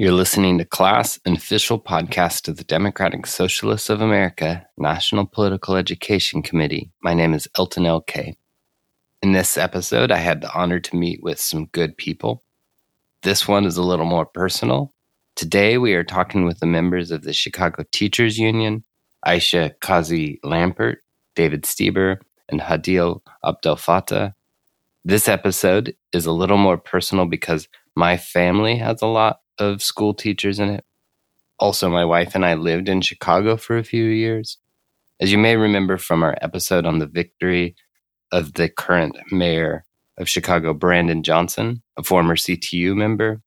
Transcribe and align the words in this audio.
You're 0.00 0.12
listening 0.12 0.58
to 0.58 0.64
Class, 0.64 1.18
an 1.24 1.32
official 1.32 1.76
podcast 1.76 2.46
of 2.46 2.56
the 2.56 2.62
Democratic 2.62 3.26
Socialists 3.26 3.90
of 3.90 4.00
America 4.00 4.64
National 4.76 5.26
Political 5.26 5.74
Education 5.74 6.40
Committee. 6.40 6.92
My 7.02 7.14
name 7.14 7.34
is 7.34 7.48
Elton 7.58 7.84
L.K. 7.84 8.36
In 9.22 9.32
this 9.32 9.58
episode, 9.58 10.12
I 10.12 10.18
had 10.18 10.40
the 10.40 10.54
honor 10.54 10.78
to 10.78 10.94
meet 10.94 11.20
with 11.24 11.40
some 11.40 11.66
good 11.72 11.96
people. 11.96 12.44
This 13.22 13.48
one 13.48 13.64
is 13.64 13.76
a 13.76 13.82
little 13.82 14.06
more 14.06 14.24
personal. 14.24 14.94
Today, 15.34 15.78
we 15.78 15.94
are 15.94 16.04
talking 16.04 16.44
with 16.44 16.60
the 16.60 16.66
members 16.66 17.10
of 17.10 17.22
the 17.22 17.32
Chicago 17.32 17.84
Teachers 17.90 18.38
Union, 18.38 18.84
Ayesha 19.26 19.74
Qazi 19.80 20.38
Lampert, 20.44 20.98
David 21.34 21.64
Stieber, 21.64 22.18
and 22.48 22.60
Hadil 22.60 23.20
Abdel 23.44 23.74
Fattah. 23.74 24.32
This 25.04 25.26
episode 25.26 25.96
is 26.12 26.24
a 26.24 26.30
little 26.30 26.56
more 26.56 26.78
personal 26.78 27.26
because 27.26 27.66
my 27.96 28.16
family 28.16 28.76
has 28.76 29.02
a 29.02 29.06
lot 29.06 29.40
of 29.58 29.82
school 29.82 30.14
teachers 30.14 30.58
in 30.58 30.68
it. 30.68 30.84
Also, 31.58 31.88
my 31.88 32.04
wife 32.04 32.34
and 32.34 32.44
I 32.44 32.54
lived 32.54 32.88
in 32.88 33.00
Chicago 33.00 33.56
for 33.56 33.76
a 33.76 33.84
few 33.84 34.04
years. 34.04 34.58
As 35.20 35.32
you 35.32 35.38
may 35.38 35.56
remember 35.56 35.98
from 35.98 36.22
our 36.22 36.36
episode 36.40 36.86
on 36.86 36.98
the 36.98 37.06
victory 37.06 37.74
of 38.30 38.54
the 38.54 38.68
current 38.68 39.16
mayor 39.32 39.84
of 40.16 40.28
Chicago, 40.28 40.72
Brandon 40.72 41.22
Johnson, 41.22 41.82
a 41.96 42.02
former 42.04 42.36
CTU 42.36 42.94
member, 42.94 43.42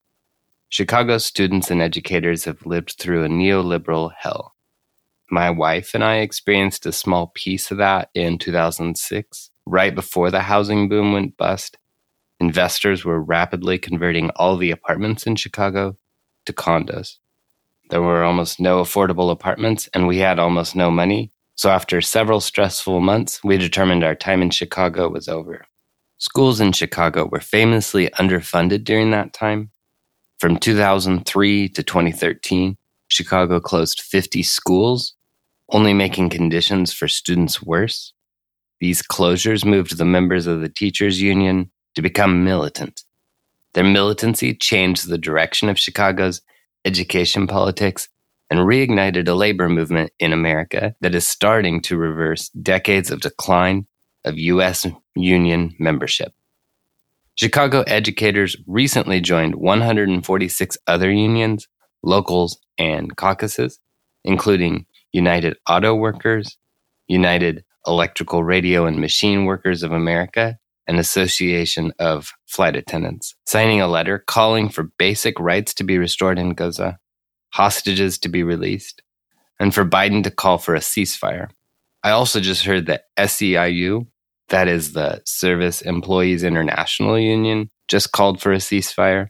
Chicago 0.68 1.18
students 1.18 1.72
and 1.72 1.82
educators 1.82 2.46
have 2.46 2.66
lived 2.66 2.96
through 2.98 3.24
a 3.24 3.30
neoliberal 3.30 4.12
hell. 4.18 4.56
My 5.30 5.50
wife 5.50 5.94
and 5.94 6.04
I 6.04 6.18
experienced 6.18 6.86
a 6.86 6.92
small 6.92 7.28
piece 7.28 7.72
of 7.72 7.78
that 7.78 8.10
in 8.14 8.38
2006, 8.38 9.52
right 9.66 9.96
before 9.96 10.32
the 10.32 10.42
housing 10.42 10.90
boom 10.90 11.14
went 11.14 11.38
bust. 11.38 11.78
Investors 12.42 13.06
were 13.06 13.22
rapidly 13.22 13.78
converting 13.78 14.30
all 14.32 14.58
the 14.58 14.72
apartments 14.72 15.26
in 15.26 15.38
Chicago 15.38 15.98
to 16.46 16.54
condos. 16.54 17.18
There 17.90 18.02
were 18.02 18.24
almost 18.24 18.60
no 18.60 18.82
affordable 18.82 19.32
apartments, 19.32 19.90
and 19.94 20.08
we 20.08 20.18
had 20.18 20.40
almost 20.40 20.76
no 20.76 20.90
money. 20.90 21.32
So, 21.56 21.70
after 21.70 22.00
several 22.02 22.40
stressful 22.40 23.02
months, 23.02 23.44
we 23.44 23.58
determined 23.58 24.04
our 24.04 24.16
time 24.16 24.42
in 24.42 24.50
Chicago 24.50 25.10
was 25.10 25.28
over. 25.28 25.66
Schools 26.18 26.62
in 26.62 26.72
Chicago 26.72 27.26
were 27.26 27.40
famously 27.40 28.08
underfunded 28.10 28.84
during 28.84 29.12
that 29.12 29.34
time. 29.34 29.72
From 30.40 30.58
2003 30.58 31.70
to 31.70 31.84
2013, 31.84 32.78
Chicago 33.10 33.60
closed 33.60 34.02
50 34.02 34.42
schools, 34.42 35.14
only 35.70 35.94
making 35.94 36.30
conditions 36.30 36.94
for 36.94 37.08
students 37.08 37.62
worse. 37.62 38.14
These 38.80 39.04
closures 39.04 39.66
moved 39.66 39.98
the 39.98 40.06
members 40.06 40.48
of 40.48 40.62
the 40.62 40.70
teachers 40.70 41.22
union 41.22 41.72
to 41.96 42.02
become 42.02 42.44
militant. 42.44 43.04
Their 43.74 43.84
militancy 43.84 44.54
changed 44.54 45.08
the 45.08 45.18
direction 45.18 45.70
of 45.70 45.80
Chicago's 45.80 46.42
education 46.86 47.48
politics 47.48 48.10
and 48.50 48.60
reignited 48.62 49.28
a 49.28 49.34
labor 49.34 49.70
movement 49.70 50.12
in 50.20 50.34
America 50.34 50.94
that 51.00 51.16
is 51.16 51.26
starting 51.26 51.82
to 51.82 51.98
reverse 51.98 52.50
decades 52.50 53.10
of 53.10 53.22
decline 53.22 53.88
of 54.26 54.38
U.S. 54.38 54.86
union 55.16 55.74
membership. 55.80 56.34
Chicago 57.36 57.82
educators 57.88 58.58
recently 58.68 59.22
joined 59.22 59.56
146 59.56 60.78
other 60.86 61.10
unions, 61.10 61.68
locals, 62.04 62.60
and 62.78 63.16
caucuses, 63.16 63.80
including 64.24 64.86
United 65.14 65.58
Auto 65.68 65.96
Workers, 65.96 66.58
United 67.08 67.64
Electrical 67.88 68.44
Radio 68.44 68.86
and 68.86 69.00
Machine 69.00 69.46
Workers 69.46 69.82
of 69.82 69.92
America, 69.92 70.60
an 70.88 70.98
association 70.98 71.94
of 72.00 72.34
flight 72.48 72.76
attendants, 72.76 73.36
signing 73.46 73.82
a 73.82 73.88
letter 73.88 74.20
calling 74.20 74.70
for 74.70 74.92
basic 74.98 75.40
rights 75.40 75.74
to 75.76 75.84
be 75.84 75.98
restored 75.98 76.40
in 76.40 76.54
Gaza, 76.54 77.00
hostages 77.54 78.18
to 78.20 78.30
be 78.30 78.44
released, 78.44 79.02
and 79.60 79.74
for 79.74 79.86
Biden 79.86 80.24
to 80.24 80.32
call 80.32 80.58
for 80.58 80.76
a 80.76 80.80
ceasefire. 80.80 81.50
I 82.04 82.12
also 82.12 82.40
just 82.40 82.66
heard 82.66 82.88
that 82.88 83.06
SEIU, 83.18 84.08
that 84.50 84.68
is 84.68 84.94
the 84.94 85.22
Service 85.26 85.82
Employees 85.82 86.44
International 86.44 87.18
Union, 87.20 87.70
just 87.88 88.12
called 88.12 88.42
for 88.42 88.52
a 88.52 88.58
ceasefire. 88.58 89.30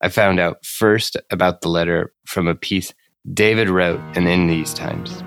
I 0.00 0.08
found 0.08 0.38
out 0.38 0.64
first 0.64 1.16
about 1.30 1.60
the 1.60 1.68
letter 1.68 2.12
from 2.24 2.46
a 2.46 2.54
piece 2.54 2.94
David 3.34 3.68
wrote 3.68 4.00
in 4.16 4.26
In 4.26 4.46
These 4.46 4.72
Times. 4.72 5.22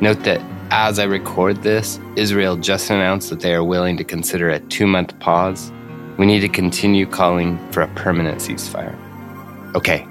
Note 0.00 0.24
that 0.24 0.40
as 0.70 0.98
I 0.98 1.04
record 1.04 1.62
this, 1.62 1.98
Israel 2.16 2.56
just 2.56 2.90
announced 2.90 3.30
that 3.30 3.40
they 3.40 3.54
are 3.54 3.64
willing 3.64 3.96
to 3.96 4.04
consider 4.04 4.50
a 4.50 4.60
two 4.60 4.86
month 4.86 5.18
pause. 5.18 5.72
We 6.18 6.26
need 6.26 6.40
to 6.40 6.48
continue 6.48 7.06
calling 7.06 7.58
for 7.72 7.82
a 7.82 7.88
permanent 7.88 8.40
ceasefire. 8.40 8.96
Okay, 9.74 10.06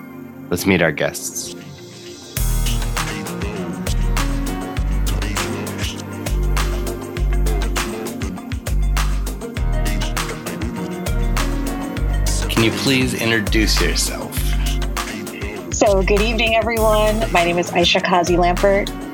let's 0.50 0.66
meet 0.66 0.82
our 0.82 0.92
guests. 0.92 1.54
Can 12.50 12.64
you 12.64 12.72
please 12.72 13.14
introduce 13.14 13.80
yourself? 13.80 14.36
So, 15.72 16.02
good 16.02 16.22
evening, 16.22 16.56
everyone. 16.56 17.32
My 17.32 17.44
name 17.44 17.60
is 17.60 17.72
Ayesha 17.72 18.00
Qazi 18.00 18.36
Lampert. 18.36 19.07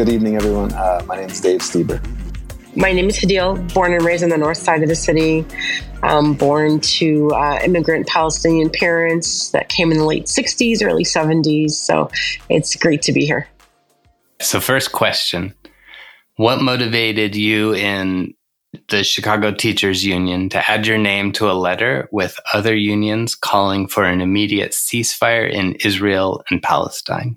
Good 0.00 0.08
evening, 0.08 0.34
everyone. 0.34 0.72
Uh, 0.72 1.02
my 1.06 1.16
name 1.16 1.28
is 1.28 1.42
Dave 1.42 1.60
Stieber. 1.60 2.00
My 2.74 2.90
name 2.90 3.10
is 3.10 3.18
Hadeil, 3.18 3.74
born 3.74 3.92
and 3.92 4.02
raised 4.02 4.24
on 4.24 4.30
the 4.30 4.38
north 4.38 4.56
side 4.56 4.82
of 4.82 4.88
the 4.88 4.96
city. 4.96 5.44
Um, 6.02 6.32
born 6.32 6.80
to 6.80 7.28
uh, 7.32 7.60
immigrant 7.62 8.06
Palestinian 8.06 8.70
parents 8.70 9.50
that 9.50 9.68
came 9.68 9.92
in 9.92 9.98
the 9.98 10.06
late 10.06 10.24
60s, 10.24 10.82
early 10.82 11.04
70s. 11.04 11.72
So 11.72 12.10
it's 12.48 12.74
great 12.76 13.02
to 13.02 13.12
be 13.12 13.26
here. 13.26 13.46
So, 14.40 14.58
first 14.58 14.92
question 14.92 15.54
What 16.36 16.62
motivated 16.62 17.36
you 17.36 17.74
in 17.74 18.32
the 18.88 19.04
Chicago 19.04 19.52
Teachers 19.52 20.02
Union 20.02 20.48
to 20.48 20.70
add 20.70 20.86
your 20.86 20.96
name 20.96 21.30
to 21.32 21.50
a 21.50 21.52
letter 21.52 22.08
with 22.10 22.40
other 22.54 22.74
unions 22.74 23.34
calling 23.34 23.86
for 23.86 24.04
an 24.04 24.22
immediate 24.22 24.70
ceasefire 24.70 25.52
in 25.52 25.74
Israel 25.84 26.42
and 26.48 26.62
Palestine? 26.62 27.36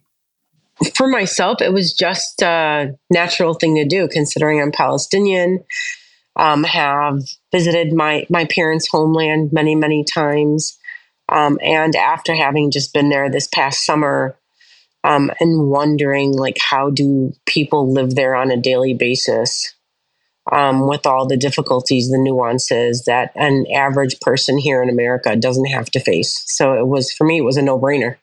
For 0.96 1.08
myself, 1.08 1.62
it 1.62 1.74
was 1.74 1.94
just 1.94 2.42
a 2.42 2.98
natural 3.10 3.54
thing 3.54 3.76
to 3.76 3.86
do, 3.86 4.08
considering 4.08 4.62
I'm 4.62 4.72
Palestinian. 4.72 5.64
Um, 6.36 6.64
have 6.64 7.20
visited 7.52 7.94
my 7.94 8.26
my 8.28 8.46
parents' 8.46 8.88
homeland 8.92 9.52
many 9.54 9.76
many 9.76 10.04
times, 10.04 10.78
um, 11.30 11.60
and 11.62 11.96
after 11.96 12.34
having 12.34 12.72
just 12.72 12.92
been 12.92 13.10
there 13.10 13.30
this 13.30 13.48
past 13.48 13.86
summer, 13.86 14.36
um, 15.04 15.30
and 15.40 15.70
wondering 15.70 16.34
like 16.34 16.58
how 16.60 16.90
do 16.90 17.34
people 17.46 17.94
live 17.94 18.16
there 18.16 18.34
on 18.34 18.50
a 18.50 18.58
daily 18.58 18.96
basis, 18.96 19.76
um, 20.52 20.88
with 20.88 21.06
all 21.06 21.28
the 21.28 21.38
difficulties, 21.38 22.10
the 22.10 22.18
nuances 22.18 23.04
that 23.06 23.32
an 23.36 23.66
average 23.72 24.20
person 24.20 24.58
here 24.58 24.82
in 24.82 24.90
America 24.90 25.36
doesn't 25.36 25.66
have 25.66 25.92
to 25.92 26.00
face. 26.00 26.42
So 26.48 26.74
it 26.74 26.88
was 26.88 27.14
for 27.14 27.26
me, 27.26 27.38
it 27.38 27.46
was 27.46 27.58
a 27.58 27.62
no 27.62 27.80
brainer 27.80 28.16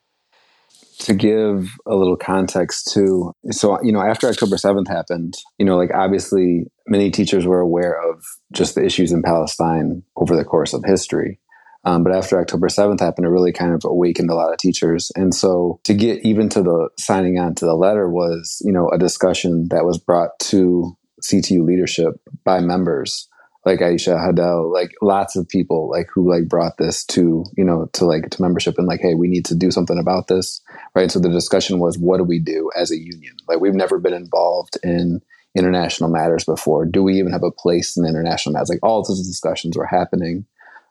to 1.00 1.14
give 1.14 1.70
a 1.86 1.94
little 1.94 2.16
context 2.16 2.90
to 2.92 3.32
so 3.50 3.82
you 3.82 3.92
know 3.92 4.02
after 4.02 4.28
october 4.28 4.56
7th 4.56 4.88
happened 4.88 5.36
you 5.58 5.64
know 5.64 5.76
like 5.76 5.90
obviously 5.94 6.64
many 6.86 7.10
teachers 7.10 7.46
were 7.46 7.60
aware 7.60 7.98
of 8.00 8.22
just 8.52 8.74
the 8.74 8.84
issues 8.84 9.10
in 9.10 9.22
palestine 9.22 10.02
over 10.16 10.36
the 10.36 10.44
course 10.44 10.72
of 10.72 10.84
history 10.84 11.40
um, 11.84 12.04
but 12.04 12.14
after 12.14 12.38
october 12.38 12.68
7th 12.68 13.00
happened 13.00 13.26
it 13.26 13.30
really 13.30 13.52
kind 13.52 13.74
of 13.74 13.82
awakened 13.84 14.30
a 14.30 14.34
lot 14.34 14.52
of 14.52 14.58
teachers 14.58 15.10
and 15.16 15.34
so 15.34 15.80
to 15.84 15.94
get 15.94 16.24
even 16.24 16.48
to 16.50 16.62
the 16.62 16.90
signing 16.98 17.38
on 17.38 17.54
to 17.54 17.64
the 17.64 17.74
letter 17.74 18.08
was 18.08 18.60
you 18.64 18.72
know 18.72 18.88
a 18.90 18.98
discussion 18.98 19.68
that 19.70 19.84
was 19.84 19.98
brought 19.98 20.38
to 20.38 20.96
ctu 21.22 21.64
leadership 21.64 22.14
by 22.44 22.60
members 22.60 23.28
like 23.64 23.82
Ayesha 23.82 24.14
Hadeil, 24.14 24.72
like 24.72 24.92
lots 25.02 25.36
of 25.36 25.48
people 25.48 25.90
like 25.90 26.06
who 26.12 26.30
like 26.30 26.48
brought 26.48 26.78
this 26.78 27.04
to, 27.06 27.44
you 27.56 27.64
know, 27.64 27.88
to 27.92 28.06
like 28.06 28.30
to 28.30 28.42
membership 28.42 28.76
and 28.78 28.86
like, 28.86 29.00
hey, 29.00 29.14
we 29.14 29.28
need 29.28 29.44
to 29.46 29.54
do 29.54 29.70
something 29.70 29.98
about 29.98 30.28
this. 30.28 30.62
Right. 30.94 31.10
So 31.10 31.20
the 31.20 31.28
discussion 31.28 31.78
was 31.78 31.98
what 31.98 32.18
do 32.18 32.24
we 32.24 32.40
do 32.40 32.70
as 32.76 32.90
a 32.90 32.98
union? 32.98 33.36
Like 33.48 33.60
we've 33.60 33.74
never 33.74 33.98
been 33.98 34.12
involved 34.12 34.76
in 34.82 35.20
international 35.56 36.10
matters 36.10 36.44
before. 36.44 36.84
Do 36.84 37.02
we 37.02 37.18
even 37.18 37.32
have 37.32 37.44
a 37.44 37.50
place 37.50 37.96
in 37.96 38.04
international 38.04 38.54
matters? 38.54 38.68
Like 38.68 38.80
all 38.82 39.02
those 39.02 39.26
discussions 39.26 39.76
were 39.76 39.86
happening 39.86 40.46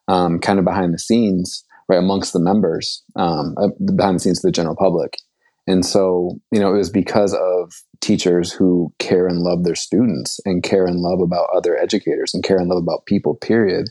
um, 0.07 0.39
kind 0.39 0.57
of 0.57 0.65
behind 0.65 0.93
the 0.93 0.99
scenes, 0.99 1.63
right, 1.87 1.99
amongst 1.99 2.33
the 2.33 2.39
members, 2.39 3.03
um, 3.15 3.55
uh, 3.57 3.67
behind 3.95 4.15
the 4.15 4.19
scenes 4.19 4.39
of 4.39 4.43
the 4.43 4.51
general 4.51 4.75
public. 4.75 5.17
And 5.67 5.85
so, 5.85 6.39
you 6.51 6.59
know, 6.59 6.73
it 6.73 6.77
was 6.77 6.89
because 6.89 7.33
of 7.35 7.73
teachers 8.01 8.51
who 8.51 8.91
care 8.97 9.27
and 9.27 9.39
love 9.39 9.63
their 9.63 9.75
students 9.75 10.39
and 10.45 10.63
care 10.63 10.85
and 10.85 10.99
love 10.99 11.21
about 11.21 11.49
other 11.53 11.77
educators 11.77 12.33
and 12.33 12.43
care 12.43 12.57
and 12.57 12.67
love 12.69 12.81
about 12.81 13.05
people, 13.05 13.35
period, 13.35 13.89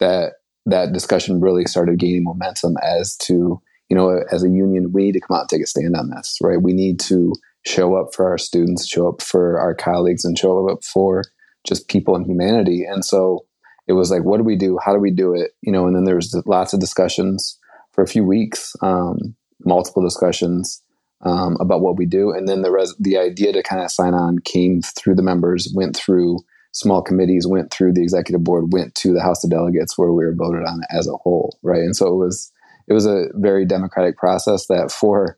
that 0.00 0.34
that 0.64 0.92
discussion 0.92 1.40
really 1.40 1.66
started 1.66 1.98
gaining 1.98 2.24
momentum 2.24 2.76
as 2.82 3.16
to, 3.18 3.60
you 3.88 3.96
know, 3.96 4.22
as 4.30 4.44
a 4.44 4.48
union, 4.48 4.92
we 4.92 5.04
need 5.04 5.12
to 5.12 5.20
come 5.20 5.36
out 5.36 5.42
and 5.42 5.48
take 5.48 5.62
a 5.62 5.66
stand 5.66 5.96
on 5.96 6.10
this, 6.10 6.38
right? 6.42 6.60
We 6.60 6.72
need 6.72 7.00
to 7.00 7.32
show 7.66 7.94
up 7.96 8.14
for 8.14 8.28
our 8.28 8.38
students, 8.38 8.86
show 8.86 9.08
up 9.08 9.22
for 9.22 9.58
our 9.58 9.74
colleagues, 9.74 10.24
and 10.24 10.38
show 10.38 10.68
up 10.68 10.84
for 10.84 11.24
just 11.66 11.88
people 11.88 12.14
and 12.14 12.26
humanity. 12.26 12.84
And 12.84 13.04
so 13.04 13.46
it 13.86 13.94
was 13.94 14.10
like, 14.10 14.24
what 14.24 14.38
do 14.38 14.44
we 14.44 14.56
do? 14.56 14.78
How 14.84 14.92
do 14.92 14.98
we 14.98 15.10
do 15.10 15.34
it? 15.34 15.52
You 15.62 15.72
know, 15.72 15.86
and 15.86 15.96
then 15.96 16.04
there 16.04 16.16
was 16.16 16.40
lots 16.46 16.72
of 16.72 16.80
discussions 16.80 17.58
for 17.92 18.02
a 18.02 18.08
few 18.08 18.24
weeks, 18.24 18.74
um, 18.82 19.34
multiple 19.64 20.02
discussions 20.02 20.82
um, 21.22 21.56
about 21.60 21.80
what 21.80 21.96
we 21.96 22.06
do, 22.06 22.30
and 22.30 22.46
then 22.46 22.62
the 22.62 22.70
res- 22.70 22.94
the 23.00 23.18
idea 23.18 23.52
to 23.52 23.62
kind 23.62 23.82
of 23.82 23.90
sign 23.90 24.14
on 24.14 24.38
came 24.38 24.82
through 24.82 25.16
the 25.16 25.22
members, 25.22 25.72
went 25.74 25.96
through 25.96 26.38
small 26.72 27.02
committees, 27.02 27.46
went 27.46 27.72
through 27.72 27.92
the 27.92 28.02
executive 28.02 28.44
board, 28.44 28.72
went 28.72 28.94
to 28.94 29.12
the 29.12 29.22
House 29.22 29.42
of 29.42 29.50
Delegates 29.50 29.98
where 29.98 30.12
we 30.12 30.24
were 30.24 30.34
voted 30.34 30.62
on 30.64 30.82
as 30.90 31.08
a 31.08 31.16
whole, 31.16 31.58
right? 31.62 31.80
And 31.80 31.96
so 31.96 32.06
it 32.06 32.16
was 32.16 32.52
it 32.88 32.94
was 32.94 33.06
a 33.06 33.26
very 33.34 33.64
democratic 33.64 34.16
process 34.16 34.66
that 34.66 34.90
for 34.90 35.36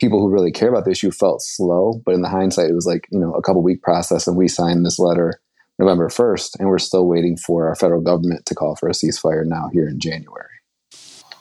people 0.00 0.20
who 0.20 0.30
really 0.30 0.52
care 0.52 0.68
about 0.68 0.84
the 0.84 0.90
issue 0.90 1.10
felt 1.10 1.42
slow, 1.42 2.00
but 2.04 2.14
in 2.14 2.22
the 2.22 2.28
hindsight, 2.28 2.70
it 2.70 2.74
was 2.74 2.86
like 2.86 3.06
you 3.10 3.18
know 3.18 3.32
a 3.34 3.42
couple 3.42 3.62
week 3.62 3.82
process, 3.82 4.26
and 4.26 4.36
we 4.36 4.48
signed 4.48 4.86
this 4.86 4.98
letter 4.98 5.40
November 5.78 6.08
first, 6.08 6.56
and 6.58 6.68
we're 6.68 6.78
still 6.78 7.06
waiting 7.06 7.36
for 7.36 7.68
our 7.68 7.74
federal 7.74 8.00
government 8.00 8.46
to 8.46 8.54
call 8.54 8.76
for 8.76 8.88
a 8.88 8.92
ceasefire 8.92 9.44
now 9.44 9.68
here 9.72 9.88
in 9.88 9.98
January. 9.98 10.48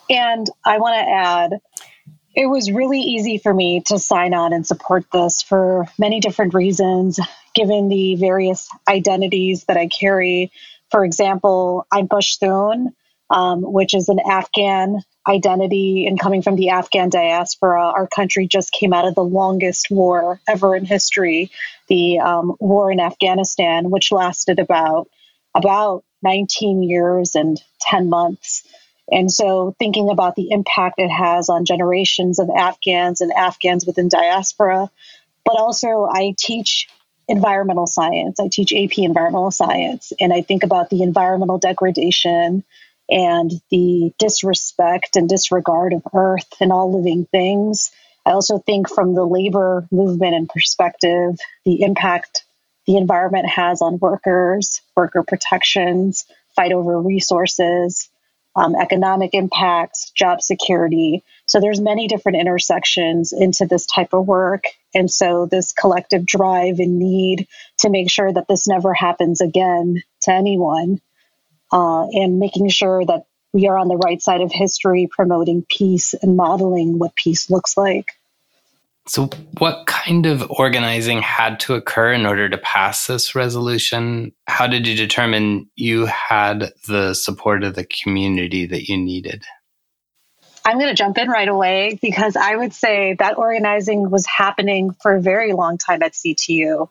And 0.10 0.48
I 0.66 0.80
want 0.80 0.96
to 0.96 1.12
add, 1.12 1.52
it 2.36 2.48
was 2.48 2.72
really 2.72 3.00
easy 3.00 3.38
for 3.38 3.54
me 3.54 3.82
to 3.88 3.98
sign 3.98 4.34
on 4.34 4.52
and 4.52 4.66
support 4.66 5.06
this 5.14 5.42
for 5.42 5.86
many 5.98 6.20
different 6.20 6.54
reasons, 6.54 7.20
given 7.54 7.88
the 7.88 8.16
various 8.16 8.68
identities 8.88 9.66
that 9.66 9.78
I 9.78 9.88
carry. 9.88 10.52
For 10.90 11.06
example, 11.06 11.86
I'm 11.92 12.08
Pashtun, 12.08 12.88
um, 13.30 13.62
which 13.62 13.94
is 13.94 14.10
an 14.10 14.20
Afghan 14.20 15.02
identity 15.28 16.08
and 16.08 16.20
coming 16.20 16.42
from 16.42 16.56
the 16.56 16.70
Afghan 16.70 17.10
diaspora, 17.10 17.82
our 17.82 18.08
country 18.08 18.48
just 18.48 18.72
came 18.72 18.94
out 18.94 19.06
of 19.06 19.16
the 19.16 19.24
longest 19.24 19.88
war 19.92 20.40
ever 20.48 20.76
in 20.76 20.86
history, 20.86 21.52
the 21.88 22.20
um, 22.20 22.56
war 22.60 22.92
in 22.92 23.00
Afghanistan, 23.00 23.90
which 23.90 24.12
lasted 24.12 24.60
about 24.60 25.10
about 25.54 26.04
19 26.24 26.84
years 26.84 27.36
and 27.36 27.62
10 27.82 28.10
months. 28.10 28.68
And 29.12 29.32
so, 29.32 29.76
thinking 29.78 30.10
about 30.10 30.36
the 30.36 30.52
impact 30.52 30.96
it 30.98 31.10
has 31.10 31.50
on 31.50 31.66
generations 31.66 32.40
of 32.40 32.50
Afghans 32.50 33.22
and 33.22 33.32
Afghans 33.32 33.86
within 33.86 34.08
diaspora, 34.08 34.90
but 35.44 35.58
also 35.58 36.08
I 36.10 36.34
teach 36.38 36.88
environmental 37.28 37.88
science. 37.88 38.40
I 38.40 38.48
teach 38.50 38.72
AP 38.74 38.98
environmental 39.00 39.52
science, 39.52 40.14
and 40.20 40.34
I 40.34 40.42
think 40.42 40.64
about 40.64 40.90
the 40.90 41.04
environmental 41.04 41.58
degradation 41.58 42.64
and 43.12 43.52
the 43.70 44.14
disrespect 44.18 45.18
and 45.18 45.28
disregard 45.28 45.94
of 45.94 46.02
earth 46.14 46.54
and 46.62 46.72
all 46.72 46.98
living 46.98 47.26
things. 47.26 47.92
I 48.26 48.32
also 48.32 48.60
think 48.60 48.90
from 48.90 49.14
the 49.14 49.26
labor 49.26 49.88
movement 49.92 50.34
and 50.34 50.48
perspective, 50.48 51.38
the 51.66 51.82
impact 51.82 52.46
the 52.88 52.98
environment 52.98 53.48
has 53.48 53.82
on 53.82 54.00
workers, 54.00 54.82
worker 54.96 55.24
protections, 55.24 56.26
fight 56.56 56.72
over 56.72 57.00
resources, 57.00 58.10
um, 58.56 58.76
economic 58.76 59.34
impacts, 59.34 60.12
job 60.12 60.42
security. 60.42 61.24
So 61.46 61.60
there's 61.60 61.80
many 61.80 62.08
different 62.08 62.40
intersections 62.40 63.34
into 63.34 63.66
this 63.66 63.86
type 63.86 64.14
of 64.14 64.28
work. 64.28 64.64
And 64.94 65.10
so 65.10 65.46
this 65.46 65.74
collective 65.74 66.26
drive 66.26 66.80
and 66.80 67.00
need 67.00 67.48
to 67.80 67.90
make 67.90 68.10
sure 68.10 68.32
that 68.32 68.48
this 68.48 68.68
never 68.68 68.94
happens 68.94 69.42
again 69.42 70.04
to 70.24 70.34
anyone 70.34 71.02
uh, 71.72 72.08
and 72.12 72.40
making 72.40 72.70
sure 72.70 73.06
that 73.06 73.26
we 73.54 73.68
are 73.68 73.78
on 73.78 73.88
the 73.88 73.98
right 73.98 74.22
side 74.22 74.42
of 74.42 74.52
history, 74.52 75.10
promoting 75.12 75.66
peace 75.68 76.14
and 76.14 76.36
modeling 76.36 77.00
what 77.00 77.16
peace 77.16 77.50
looks 77.50 77.76
like. 77.76 78.12
So, 79.08 79.30
what 79.58 79.88
kind 79.88 80.28
of 80.28 80.50
organizing 80.52 81.22
had 81.22 81.60
to 81.62 81.74
occur 81.74 82.14
in 82.14 82.26
order 82.26 82.48
to 82.50 82.58
pass 82.58 83.08
this 83.08 83.34
resolution? 83.34 84.32
How 84.48 84.68
did 84.68 84.88
you 84.88 84.96
determine 84.96 85.70
you 85.76 86.06
had 86.06 86.72
the 86.88 87.14
support 87.16 87.64
of 87.64 87.74
the 87.74 87.84
community 87.84 88.68
that 88.68 88.88
you 88.88 88.98
needed? 88.98 89.44
I'm 90.64 90.78
going 90.78 90.90
to 90.90 90.96
jump 90.96 91.18
in 91.18 91.30
right 91.30 91.48
away 91.48 91.98
because 92.02 92.36
I 92.36 92.56
would 92.56 92.74
say 92.74 93.16
that 93.18 93.38
organizing 93.38 94.12
was 94.12 94.28
happening 94.28 94.92
for 95.02 95.16
a 95.16 95.22
very 95.22 95.54
long 95.54 95.80
time 95.80 96.04
at 96.04 96.14
CTU. 96.14 96.88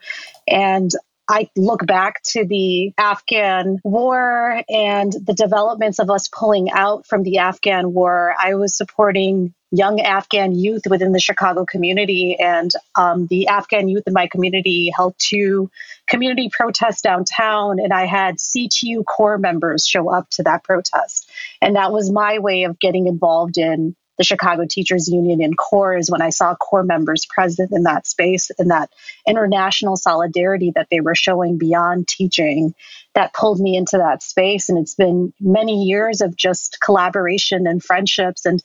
And 0.49 0.91
I 1.31 1.49
look 1.57 1.87
back 1.87 2.21
to 2.31 2.45
the 2.45 2.93
Afghan 2.99 3.79
war 3.85 4.65
and 4.69 5.13
the 5.13 5.33
developments 5.33 6.01
of 6.01 6.11
us 6.11 6.27
pulling 6.27 6.73
out 6.73 7.07
from 7.07 7.23
the 7.23 7.39
Afghan 7.39 7.95
war. 7.95 8.35
I 8.37 8.57
was 8.57 8.77
supporting 8.77 9.55
young 9.71 10.01
Afghan 10.01 10.53
youth 10.53 10.83
within 10.91 11.13
the 11.13 11.21
Chicago 11.21 11.65
community, 11.65 12.37
and 12.41 12.73
um, 12.97 13.29
the 13.29 13.47
Afghan 13.47 13.87
youth 13.87 14.03
in 14.09 14.13
my 14.13 14.27
community 14.27 14.91
held 14.93 15.15
two 15.19 15.71
community 16.09 16.51
protests 16.53 17.03
downtown, 17.03 17.79
and 17.79 17.93
I 17.93 18.07
had 18.07 18.39
CTU 18.39 19.05
core 19.05 19.39
members 19.39 19.87
show 19.87 20.11
up 20.11 20.29
to 20.31 20.43
that 20.43 20.65
protest. 20.65 21.31
And 21.63 21.77
that 21.77 21.93
was 21.93 22.11
my 22.11 22.41
way 22.41 22.65
of 22.65 22.81
getting 22.81 23.07
involved 23.07 23.57
in 23.57 23.95
the 24.21 24.25
Chicago 24.25 24.67
Teachers 24.69 25.09
Union 25.09 25.41
in 25.41 25.55
CORE 25.55 25.97
is 25.97 26.11
when 26.11 26.21
I 26.21 26.29
saw 26.29 26.55
CORE 26.55 26.83
members 26.83 27.25
present 27.25 27.73
in 27.73 27.85
that 27.85 28.07
space 28.07 28.51
and 28.59 28.71
that 28.71 28.91
international 29.27 29.97
solidarity 29.97 30.73
that 30.75 30.89
they 30.91 31.01
were 31.01 31.15
showing 31.15 31.57
beyond 31.57 32.07
teaching 32.07 32.75
that 33.15 33.33
pulled 33.33 33.61
me 33.61 33.79
into 33.79 33.97
that 33.97 34.23
space. 34.23 34.69
And 34.69 34.79
it's 34.79 34.95
been 34.95 35.33
many 35.41 35.85
years 35.85 36.21
of 36.21 36.37
just 36.37 36.77
collaboration 36.85 37.67
and 37.67 37.83
friendships 37.83 38.45
and 38.45 38.63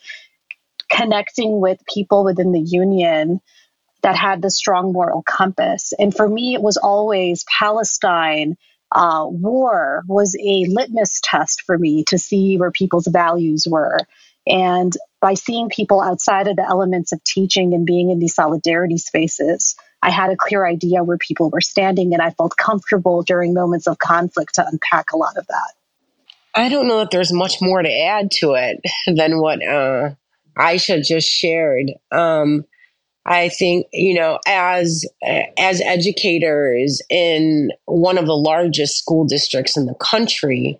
connecting 0.91 1.61
with 1.61 1.79
people 1.87 2.25
within 2.25 2.51
the 2.51 2.59
union 2.59 3.39
that 4.01 4.17
had 4.17 4.41
the 4.41 4.51
strong 4.51 4.91
moral 4.91 5.23
compass. 5.23 5.93
And 5.97 6.13
for 6.13 6.27
me, 6.27 6.53
it 6.53 6.61
was 6.61 6.75
always 6.75 7.45
Palestine. 7.47 8.57
Uh, 8.91 9.25
war 9.25 10.03
was 10.05 10.35
a 10.37 10.65
litmus 10.67 11.21
test 11.23 11.61
for 11.61 11.77
me 11.77 12.03
to 12.09 12.17
see 12.17 12.57
where 12.57 12.71
people's 12.71 13.07
values 13.07 13.65
were. 13.65 13.99
And 14.47 14.94
by 15.21 15.33
seeing 15.33 15.69
people 15.69 16.01
outside 16.01 16.47
of 16.47 16.56
the 16.56 16.68
elements 16.68 17.12
of 17.12 17.24
teaching 17.24 17.74
and 17.74 17.86
being 17.86 18.12
in 18.12 18.19
these 18.19 18.36
solidarity 18.36 18.97
spaces, 18.97 19.75
I 20.01 20.12
had 20.12 20.30
a 20.30 20.38
clear 20.38 20.65
idea 20.65 21.03
where 21.03 21.18
people 21.18 21.50
were 21.50 21.62
standing, 21.62 22.13
and 22.13 22.21
I 22.21 22.30
felt 22.30 22.56
comfortable 22.57 23.24
during 23.24 23.53
moments 23.53 23.88
of 23.88 23.97
conflict 23.97 24.56
to 24.56 24.68
unpack 24.68 25.12
a 25.12 25.18
lot 25.18 25.38
of 25.38 25.47
that. 25.47 25.74
I 26.53 26.69
don't 26.69 26.88
know 26.88 27.01
if 27.01 27.09
there's 27.09 27.33
much 27.33 27.56
more 27.62 27.81
to 27.81 27.92
add 27.92 28.31
to 28.39 28.53
it 28.53 28.80
than 29.15 29.39
what 29.39 29.65
uh, 29.65 30.12
Ayesha 30.56 31.01
just 31.01 31.27
shared. 31.27 31.91
Um, 32.12 32.65
I 33.25 33.50
think 33.50 33.88
you 33.91 34.13
know, 34.13 34.39
as 34.45 35.06
as 35.57 35.81
educators 35.81 37.01
in 37.09 37.71
one 37.86 38.19
of 38.19 38.27
the 38.27 38.38
largest 38.38 39.00
school 39.00 39.25
districts 39.25 39.75
in 39.75 39.88
the 39.88 39.95
country 39.95 40.80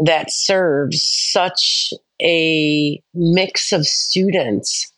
that 0.00 0.32
serves 0.32 1.04
such 1.04 1.92
a 2.22 3.02
mix 3.14 3.72
of 3.72 3.86
students, 3.86 4.92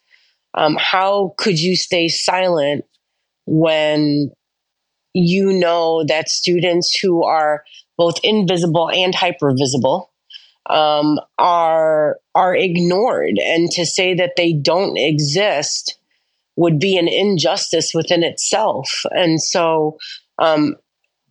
um, 0.55 0.77
how 0.79 1.35
could 1.37 1.59
you 1.59 1.77
stay 1.77 2.09
silent 2.09 2.85
when 3.47 4.31
you 5.15 5.53
know 5.53 6.05
that 6.05 6.29
students 6.29 6.99
who 6.99 7.25
are 7.25 7.65
both 7.97 8.19
invisible 8.23 8.91
and 8.91 9.15
hypervisible 9.15 10.07
um, 10.69 11.19
are 11.39 12.19
are 12.35 12.57
ignored, 12.57 13.39
and 13.39 13.71
to 13.73 13.85
say 13.85 14.15
that 14.15 14.33
they 14.37 14.53
don't 14.53 14.97
exist 14.97 15.99
would 16.57 16.79
be 16.79 16.97
an 16.97 17.09
injustice 17.09 17.93
within 17.95 18.23
itself. 18.23 19.03
And 19.11 19.43
so, 19.43 19.99
um, 20.39 20.77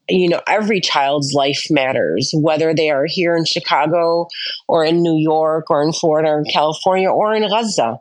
you 0.09 0.29
know, 0.29 0.41
every 0.47 0.81
child's 0.81 1.33
life 1.33 1.65
matters, 1.69 2.31
whether 2.35 2.73
they 2.73 2.89
are 2.89 3.05
here 3.07 3.35
in 3.35 3.45
Chicago 3.45 4.27
or 4.67 4.83
in 4.83 5.01
New 5.01 5.17
York 5.17 5.69
or 5.69 5.81
in 5.83 5.93
Florida 5.93 6.29
or 6.29 6.39
in 6.39 6.45
California 6.45 7.09
or 7.09 7.33
in 7.33 7.47
Gaza. 7.47 7.99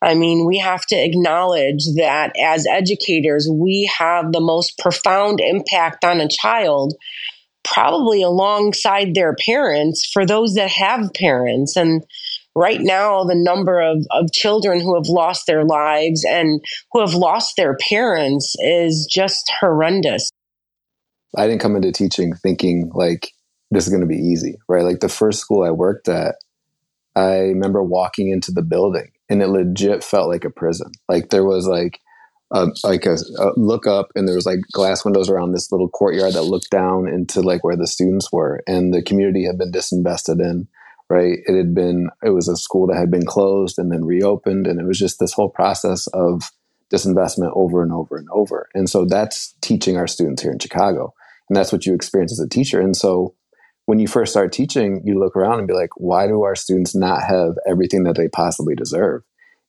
I 0.00 0.14
mean, 0.14 0.46
we 0.46 0.58
have 0.58 0.84
to 0.86 0.96
acknowledge 0.96 1.84
that 1.96 2.32
as 2.38 2.66
educators, 2.66 3.48
we 3.50 3.90
have 3.98 4.32
the 4.32 4.40
most 4.40 4.78
profound 4.78 5.40
impact 5.40 6.04
on 6.04 6.20
a 6.20 6.28
child, 6.28 6.94
probably 7.62 8.22
alongside 8.22 9.14
their 9.14 9.34
parents 9.34 10.08
for 10.12 10.26
those 10.26 10.54
that 10.54 10.70
have 10.70 11.14
parents. 11.14 11.76
And 11.76 12.04
right 12.54 12.80
now, 12.80 13.24
the 13.24 13.34
number 13.34 13.80
of, 13.80 14.06
of 14.10 14.32
children 14.32 14.80
who 14.80 14.94
have 14.94 15.08
lost 15.08 15.46
their 15.46 15.64
lives 15.64 16.24
and 16.24 16.62
who 16.92 17.00
have 17.00 17.14
lost 17.14 17.54
their 17.56 17.76
parents 17.76 18.54
is 18.58 19.08
just 19.10 19.50
horrendous. 19.58 20.30
I 21.36 21.46
didn't 21.46 21.60
come 21.60 21.76
into 21.76 21.92
teaching 21.92 22.34
thinking 22.34 22.90
like 22.94 23.32
this 23.70 23.84
is 23.84 23.90
going 23.90 24.02
to 24.02 24.06
be 24.06 24.16
easy, 24.16 24.56
right? 24.68 24.84
Like 24.84 25.00
the 25.00 25.08
first 25.08 25.40
school 25.40 25.64
I 25.64 25.70
worked 25.70 26.08
at, 26.08 26.36
I 27.16 27.38
remember 27.38 27.82
walking 27.82 28.30
into 28.30 28.52
the 28.52 28.62
building 28.62 29.10
and 29.28 29.42
it 29.42 29.48
legit 29.48 30.04
felt 30.04 30.28
like 30.28 30.44
a 30.44 30.50
prison. 30.50 30.92
Like 31.08 31.30
there 31.30 31.44
was 31.44 31.66
like 31.66 32.00
a, 32.52 32.68
like 32.84 33.06
a, 33.06 33.16
a, 33.38 33.52
look 33.56 33.86
up 33.86 34.08
and 34.14 34.28
there 34.28 34.36
was 34.36 34.46
like 34.46 34.60
glass 34.72 35.04
windows 35.04 35.28
around 35.28 35.52
this 35.52 35.72
little 35.72 35.88
courtyard 35.88 36.34
that 36.34 36.42
looked 36.42 36.70
down 36.70 37.08
into 37.08 37.40
like 37.40 37.64
where 37.64 37.76
the 37.76 37.86
students 37.86 38.32
were 38.32 38.62
and 38.66 38.92
the 38.92 39.02
community 39.02 39.44
had 39.44 39.58
been 39.58 39.72
disinvested 39.72 40.40
in 40.40 40.68
right 41.10 41.38
it 41.46 41.56
had 41.56 41.74
been 41.74 42.08
it 42.22 42.30
was 42.30 42.48
a 42.48 42.56
school 42.56 42.86
that 42.86 42.96
had 42.96 43.10
been 43.10 43.26
closed 43.26 43.78
and 43.78 43.90
then 43.90 44.04
reopened 44.04 44.66
and 44.66 44.80
it 44.80 44.86
was 44.86 44.98
just 44.98 45.18
this 45.18 45.32
whole 45.32 45.50
process 45.50 46.06
of 46.08 46.50
disinvestment 46.92 47.50
over 47.54 47.82
and 47.82 47.92
over 47.92 48.16
and 48.16 48.28
over 48.30 48.68
and 48.74 48.88
so 48.88 49.04
that's 49.04 49.54
teaching 49.60 49.96
our 49.96 50.06
students 50.06 50.42
here 50.42 50.52
in 50.52 50.58
chicago 50.58 51.12
and 51.48 51.56
that's 51.56 51.72
what 51.72 51.86
you 51.86 51.94
experience 51.94 52.32
as 52.32 52.40
a 52.40 52.48
teacher 52.48 52.80
and 52.80 52.96
so 52.96 53.34
when 53.86 53.98
you 53.98 54.08
first 54.08 54.32
start 54.32 54.52
teaching, 54.52 55.02
you 55.04 55.18
look 55.18 55.36
around 55.36 55.58
and 55.58 55.68
be 55.68 55.74
like, 55.74 55.90
why 55.96 56.26
do 56.26 56.42
our 56.42 56.54
students 56.54 56.94
not 56.94 57.22
have 57.22 57.54
everything 57.68 58.04
that 58.04 58.16
they 58.16 58.28
possibly 58.28 58.74
deserve? 58.74 59.22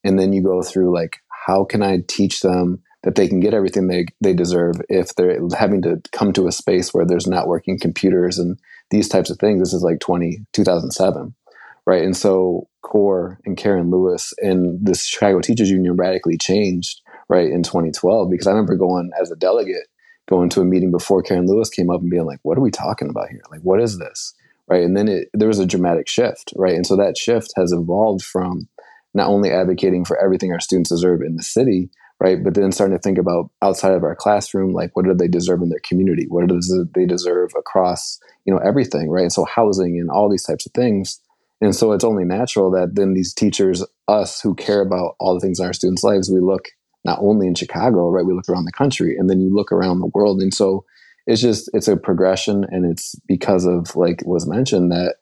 And 0.04 0.18
then 0.18 0.32
you 0.32 0.42
go 0.42 0.62
through 0.62 0.94
like, 0.94 1.18
how 1.46 1.66
can 1.66 1.84
I 1.84 2.00
teach 2.08 2.42
them 2.42 2.82
that 3.04 3.16
they 3.16 3.28
can 3.28 3.40
get 3.40 3.54
everything 3.54 3.88
they, 3.88 4.06
they 4.20 4.34
deserve 4.34 4.76
if 4.90 5.14
they're 5.16 5.40
having 5.58 5.82
to 5.84 6.02
come 6.12 6.34
to 6.34 6.48
a 6.48 6.52
space 6.52 6.94
where 6.94 7.06
there's 7.06 7.28
not 7.28 7.48
working 7.48 7.78
computers 7.80 8.40
and 8.40 8.60
these 8.90 9.08
types 9.08 9.30
of 9.30 9.38
things. 9.38 9.60
This 9.60 9.74
is 9.74 9.84
like 9.84 10.00
20, 10.00 10.40
2007, 10.54 11.36
right? 11.86 12.04
And 12.04 12.18
so 12.18 12.68
CORE 12.82 13.40
and 13.46 13.58
Karen 13.58 13.92
Lewis 13.92 14.34
and 14.40 14.84
the 14.84 14.96
Chicago 14.96 15.40
Teachers 15.40 15.70
Union 15.70 15.96
radically 15.96 16.38
changed, 16.38 17.02
right, 17.30 17.48
in 17.48 17.62
2012. 17.62 18.30
Because 18.32 18.48
I 18.48 18.52
remember 18.52 18.76
going 18.76 19.12
as 19.22 19.30
a 19.30 19.36
delegate, 19.36 19.88
going 20.28 20.50
to 20.50 20.62
a 20.62 20.66
meeting 20.66 20.92
before 20.92 21.22
Karen 21.22 21.48
Lewis 21.48 21.70
came 21.70 21.90
up 21.90 22.02
and 22.02 22.10
being 22.10 22.26
like, 22.26 22.40
what 22.44 22.58
are 22.58 22.62
we 22.62 22.72
talking 22.72 23.10
about 23.10 23.30
here? 23.30 23.42
Like, 23.52 23.62
what 23.62 23.82
is 23.82 24.00
this? 24.00 24.34
Right. 24.68 24.84
And 24.84 24.98
then 24.98 25.08
it, 25.08 25.30
there 25.34 25.48
was 25.48 25.60
a 25.60 25.66
dramatic 25.66 26.08
shift, 26.08 26.52
right? 26.56 26.74
And 26.74 26.88
so 26.88 26.96
that 26.96 27.18
shift 27.18 27.54
has 27.56 27.72
evolved 27.72 28.24
from 28.24 28.68
not 29.14 29.28
only 29.28 29.52
advocating 29.52 30.04
for 30.06 30.18
everything 30.18 30.52
our 30.52 30.60
students 30.60 30.90
deserve 30.90 31.22
in 31.22 31.36
the 31.36 31.44
city, 31.44 31.90
right? 32.20 32.44
But 32.44 32.56
then 32.56 32.72
starting 32.72 32.98
to 32.98 33.02
think 33.02 33.18
about 33.18 33.52
outside 33.62 33.94
of 33.94 34.04
our 34.04 34.16
classroom, 34.16 34.74
like 34.74 34.96
what 34.96 35.06
do 35.06 35.14
they 35.14 35.28
deserve 35.28 35.62
in 35.62 35.70
their 35.70 35.80
community? 35.88 36.26
What 36.28 36.48
do 36.48 36.60
they 36.96 37.06
deserve 37.06 37.52
across, 37.58 38.20
you 38.46 38.54
know, 38.54 38.60
everything, 38.60 39.10
right? 39.10 39.24
And 39.24 39.34
so 39.34 39.46
housing 39.46 40.00
and 40.00 40.10
all 40.10 40.30
these 40.30 40.44
types 40.44 40.66
of 40.66 40.72
things. 40.74 41.22
And 41.62 41.76
so 41.76 41.92
it's 41.92 42.04
only 42.04 42.26
natural 42.26 42.72
that 42.72 42.96
then 42.96 43.14
these 43.14 43.34
teachers, 43.34 43.84
us 44.08 44.42
who 44.42 44.56
care 44.56 44.82
about 44.82 45.16
all 45.20 45.34
the 45.34 45.40
things 45.40 45.60
in 45.60 45.66
our 45.66 45.74
students' 45.74 46.04
lives, 46.04 46.32
we 46.32 46.40
look 46.40 46.66
not 47.06 47.20
only 47.22 47.48
in 47.48 47.56
Chicago, 47.56 48.10
right? 48.10 48.26
We 48.26 48.34
look 48.34 48.50
around 48.50 48.66
the 48.66 48.72
country 48.72 49.16
and 49.18 49.30
then 49.30 49.40
you 49.40 49.54
look 49.54 49.72
around 49.72 50.00
the 50.00 50.12
world. 50.14 50.42
And 50.42 50.54
so 50.54 50.84
it's 51.28 51.42
just, 51.42 51.70
it's 51.74 51.88
a 51.88 51.96
progression. 51.96 52.66
And 52.70 52.86
it's 52.86 53.16
because 53.28 53.66
of, 53.66 53.96
like 53.96 54.24
was 54.26 54.48
mentioned, 54.48 54.92
that 54.92 55.16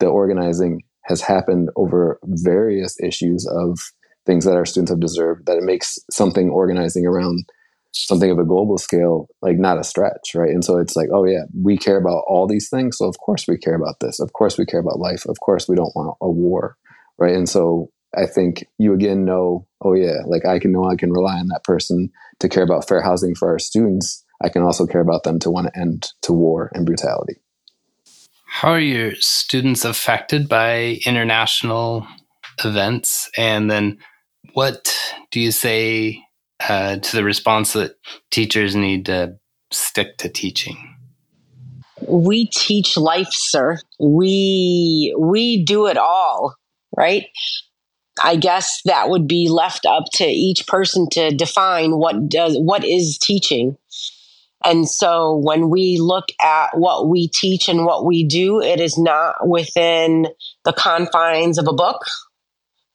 the 0.00 0.06
organizing 0.06 0.82
has 1.04 1.22
happened 1.22 1.70
over 1.76 2.18
various 2.24 3.00
issues 3.00 3.46
of 3.46 3.78
things 4.26 4.44
that 4.44 4.56
our 4.56 4.66
students 4.66 4.90
have 4.90 5.00
deserved 5.00 5.46
that 5.46 5.56
it 5.56 5.62
makes 5.62 5.98
something 6.10 6.50
organizing 6.50 7.06
around 7.06 7.48
something 7.92 8.30
of 8.30 8.38
a 8.38 8.44
global 8.44 8.76
scale 8.76 9.26
like 9.40 9.56
not 9.56 9.78
a 9.78 9.82
stretch 9.82 10.34
right 10.34 10.50
and 10.50 10.62
so 10.62 10.76
it's 10.76 10.94
like 10.94 11.08
oh 11.14 11.24
yeah 11.24 11.44
we 11.58 11.78
care 11.78 11.96
about 11.96 12.22
all 12.28 12.46
these 12.46 12.68
things 12.68 12.98
so 12.98 13.08
of 13.08 13.16
course 13.18 13.46
we 13.48 13.56
care 13.56 13.74
about 13.74 13.98
this 14.00 14.20
of 14.20 14.34
course 14.34 14.58
we 14.58 14.66
care 14.66 14.80
about 14.80 14.98
life 14.98 15.24
of 15.26 15.40
course 15.40 15.66
we 15.66 15.74
don't 15.74 15.96
want 15.96 16.14
a 16.20 16.30
war 16.30 16.76
right 17.16 17.34
and 17.34 17.48
so 17.48 17.90
i 18.16 18.26
think 18.26 18.66
you 18.78 18.92
again 18.92 19.24
know 19.24 19.66
oh 19.82 19.94
yeah 19.94 20.18
like 20.26 20.44
i 20.44 20.58
can 20.58 20.72
know 20.72 20.84
i 20.84 20.96
can 20.96 21.12
rely 21.12 21.38
on 21.38 21.48
that 21.48 21.64
person 21.64 22.10
to 22.38 22.48
care 22.48 22.62
about 22.62 22.86
fair 22.86 23.02
housing 23.02 23.34
for 23.34 23.48
our 23.48 23.58
students 23.58 24.24
i 24.42 24.48
can 24.48 24.62
also 24.62 24.86
care 24.86 25.00
about 25.00 25.24
them 25.24 25.38
to 25.38 25.50
want 25.50 25.66
to 25.66 25.80
end 25.80 26.12
to 26.22 26.32
war 26.32 26.70
and 26.74 26.86
brutality 26.86 27.36
how 28.46 28.70
are 28.70 28.80
your 28.80 29.14
students 29.16 29.84
affected 29.84 30.48
by 30.48 30.98
international 31.04 32.06
events 32.64 33.30
and 33.36 33.70
then 33.70 33.98
what 34.54 34.96
do 35.30 35.40
you 35.40 35.52
say 35.52 36.22
uh, 36.60 36.96
to 36.96 37.16
the 37.16 37.24
response 37.24 37.72
that 37.74 37.96
teachers 38.30 38.74
need 38.74 39.06
to 39.06 39.36
stick 39.70 40.16
to 40.18 40.28
teaching? 40.28 40.96
We 42.06 42.48
teach 42.48 42.96
life, 42.96 43.28
sir. 43.30 43.78
We 43.98 45.14
we 45.18 45.64
do 45.64 45.86
it 45.86 45.96
all, 45.96 46.54
right? 46.96 47.26
I 48.22 48.36
guess 48.36 48.80
that 48.84 49.08
would 49.08 49.26
be 49.26 49.48
left 49.48 49.86
up 49.86 50.04
to 50.14 50.24
each 50.24 50.66
person 50.66 51.08
to 51.12 51.30
define 51.30 51.96
what 51.96 52.28
does 52.28 52.56
what 52.58 52.84
is 52.84 53.18
teaching. 53.18 53.76
And 54.64 54.88
so 54.88 55.36
when 55.36 55.70
we 55.70 55.98
look 56.00 56.26
at 56.42 56.70
what 56.76 57.08
we 57.08 57.28
teach 57.28 57.68
and 57.68 57.84
what 57.84 58.04
we 58.04 58.24
do, 58.24 58.60
it 58.60 58.80
is 58.80 58.98
not 58.98 59.36
within 59.46 60.26
the 60.64 60.72
confines 60.72 61.58
of 61.58 61.68
a 61.68 61.72
book 61.72 62.04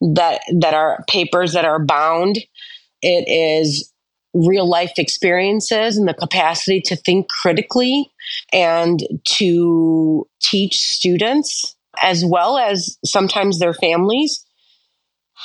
that 0.02 0.42
that 0.60 0.74
are 0.74 1.04
papers 1.10 1.54
that 1.54 1.66
are 1.66 1.84
bound. 1.84 2.38
It 3.02 3.26
is 3.28 3.92
real 4.34 4.68
life 4.68 4.94
experiences 4.98 5.96
and 5.96 6.08
the 6.08 6.14
capacity 6.14 6.82
to 6.82 6.96
think 6.96 7.30
critically 7.30 8.12
and 8.52 9.00
to 9.26 10.28
teach 10.42 10.78
students 10.78 11.76
as 12.02 12.26
well 12.26 12.58
as 12.58 12.98
sometimes 13.06 13.60
their 13.60 13.74
families 13.74 14.44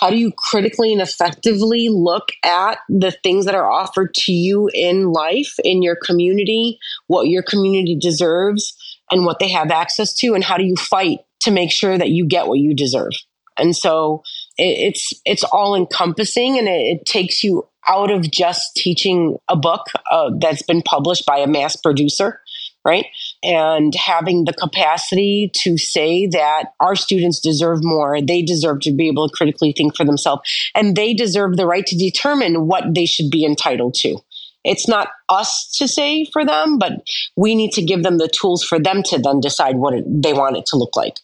how 0.00 0.10
do 0.10 0.16
you 0.16 0.32
critically 0.36 0.92
and 0.92 1.02
effectively 1.02 1.88
look 1.88 2.28
at 2.44 2.78
the 2.88 3.10
things 3.22 3.44
that 3.44 3.54
are 3.54 3.70
offered 3.70 4.14
to 4.14 4.32
you 4.32 4.70
in 4.74 5.12
life 5.12 5.54
in 5.64 5.82
your 5.82 5.96
community 5.96 6.78
what 7.06 7.28
your 7.28 7.42
community 7.42 7.96
deserves 8.00 8.76
and 9.10 9.24
what 9.24 9.38
they 9.38 9.48
have 9.48 9.70
access 9.70 10.14
to 10.14 10.34
and 10.34 10.44
how 10.44 10.56
do 10.56 10.64
you 10.64 10.76
fight 10.76 11.18
to 11.40 11.50
make 11.50 11.72
sure 11.72 11.96
that 11.96 12.10
you 12.10 12.26
get 12.26 12.46
what 12.46 12.58
you 12.58 12.74
deserve 12.74 13.12
and 13.58 13.76
so 13.76 14.22
it, 14.56 14.94
it's 14.94 15.12
it's 15.24 15.44
all 15.44 15.74
encompassing, 15.74 16.58
and 16.58 16.68
it, 16.68 17.00
it, 17.00 17.04
takes 17.04 17.42
you 17.42 17.68
out 17.86 18.10
of 18.10 18.30
just 18.30 18.76
teaching 18.76 19.36
a 19.48 19.56
book 19.56 19.86
uh, 20.10 20.30
that's 20.40 20.62
been 20.62 20.82
published 20.82 21.26
by 21.26 21.38
a 21.38 21.46
mass 21.46 21.76
producer, 21.76 22.40
right? 22.84 23.06
And 23.42 23.94
having 23.94 24.44
the 24.44 24.52
capacity 24.52 25.50
to 25.58 25.78
say 25.78 26.26
that 26.26 26.72
our 26.80 26.96
students 26.96 27.38
deserve 27.38 27.84
more, 27.84 28.20
they 28.20 28.42
deserve 28.42 28.80
to 28.80 28.92
be 28.92 29.08
able 29.08 29.28
to 29.28 29.34
critically 29.34 29.72
think 29.76 29.96
for 29.96 30.04
themselves, 30.04 30.42
and 30.74 30.96
they 30.96 31.14
deserve 31.14 31.56
the 31.56 31.66
right 31.66 31.86
to 31.86 31.96
determine 31.96 32.66
what 32.66 32.94
they 32.94 33.06
should 33.06 33.30
be 33.30 33.44
entitled 33.44 33.94
to 34.00 34.16
it's 34.64 34.88
not 34.88 35.08
us 35.28 35.70
to 35.78 35.88
say 35.88 36.26
for 36.32 36.44
them, 36.44 36.78
but 36.78 36.92
we 37.36 37.54
need 37.54 37.72
to 37.72 37.82
give 37.82 38.02
them 38.02 38.18
the 38.18 38.28
tools 38.28 38.62
for 38.62 38.78
them 38.78 39.02
to 39.04 39.18
then 39.18 39.40
decide 39.40 39.76
what 39.76 39.94
it, 39.94 40.04
they 40.06 40.32
want 40.32 40.56
it 40.56 40.66
to 40.66 40.76
look 40.76 40.94
like. 40.96 41.14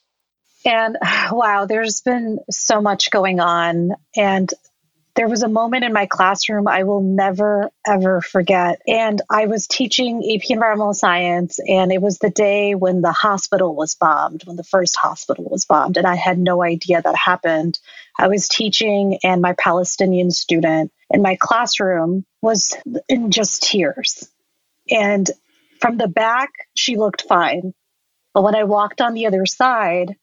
And 0.64 0.97
wow, 1.30 1.66
there's 1.66 2.00
been 2.00 2.38
so 2.50 2.80
much 2.80 3.11
going 3.11 3.40
on. 3.40 3.90
And 4.16 4.50
there 5.14 5.28
was 5.28 5.44
a 5.44 5.49
moment 5.49 5.85
in 5.85 5.92
my 5.92 6.06
classroom 6.06 6.66
I 6.66 6.83
will 6.83 7.00
never, 7.00 7.71
ever 7.87 8.21
forget. 8.21 8.80
And 8.87 9.23
I 9.30 9.47
was 9.47 9.68
teaching 9.68 10.18
AP 10.18 10.50
Environmental 10.50 10.94
Science, 10.94 11.61
and 11.61 11.92
it 11.92 12.02
was 12.02 12.18
the 12.18 12.30
day 12.30 12.75
when 12.75 13.00
the 13.00 13.12
hospital 13.12 13.75
was 13.76 13.94
bombed, 13.94 14.42
when 14.44 14.56
the 14.56 14.64
first 14.64 14.97
hospital 14.97 15.44
was 15.49 15.66
bombed. 15.66 15.97
And 15.97 16.06
I 16.06 16.16
had 16.16 16.38
no 16.38 16.62
idea 16.62 17.00
that 17.00 17.16
happened. 17.16 17.78
I 18.18 18.26
was 18.26 18.49
teaching, 18.49 19.21
and 19.23 19.40
my 19.40 19.54
Palestinian 19.56 20.33
student 20.33 20.92
in 21.11 21.23
my 21.23 21.37
classroom 21.40 22.25
was 22.42 22.73
in 23.09 23.30
just 23.30 23.62
tears. 23.62 24.28
And 24.90 25.30
from 25.80 25.97
the 25.97 26.09
back, 26.09 26.50
she 26.75 26.97
looked 26.97 27.23
fine. 27.23 27.73
But 28.33 28.42
when 28.42 28.56
I 28.56 28.64
walked 28.64 29.00
on 29.00 29.14
the 29.14 29.26
other 29.26 29.47
side, 29.47 30.16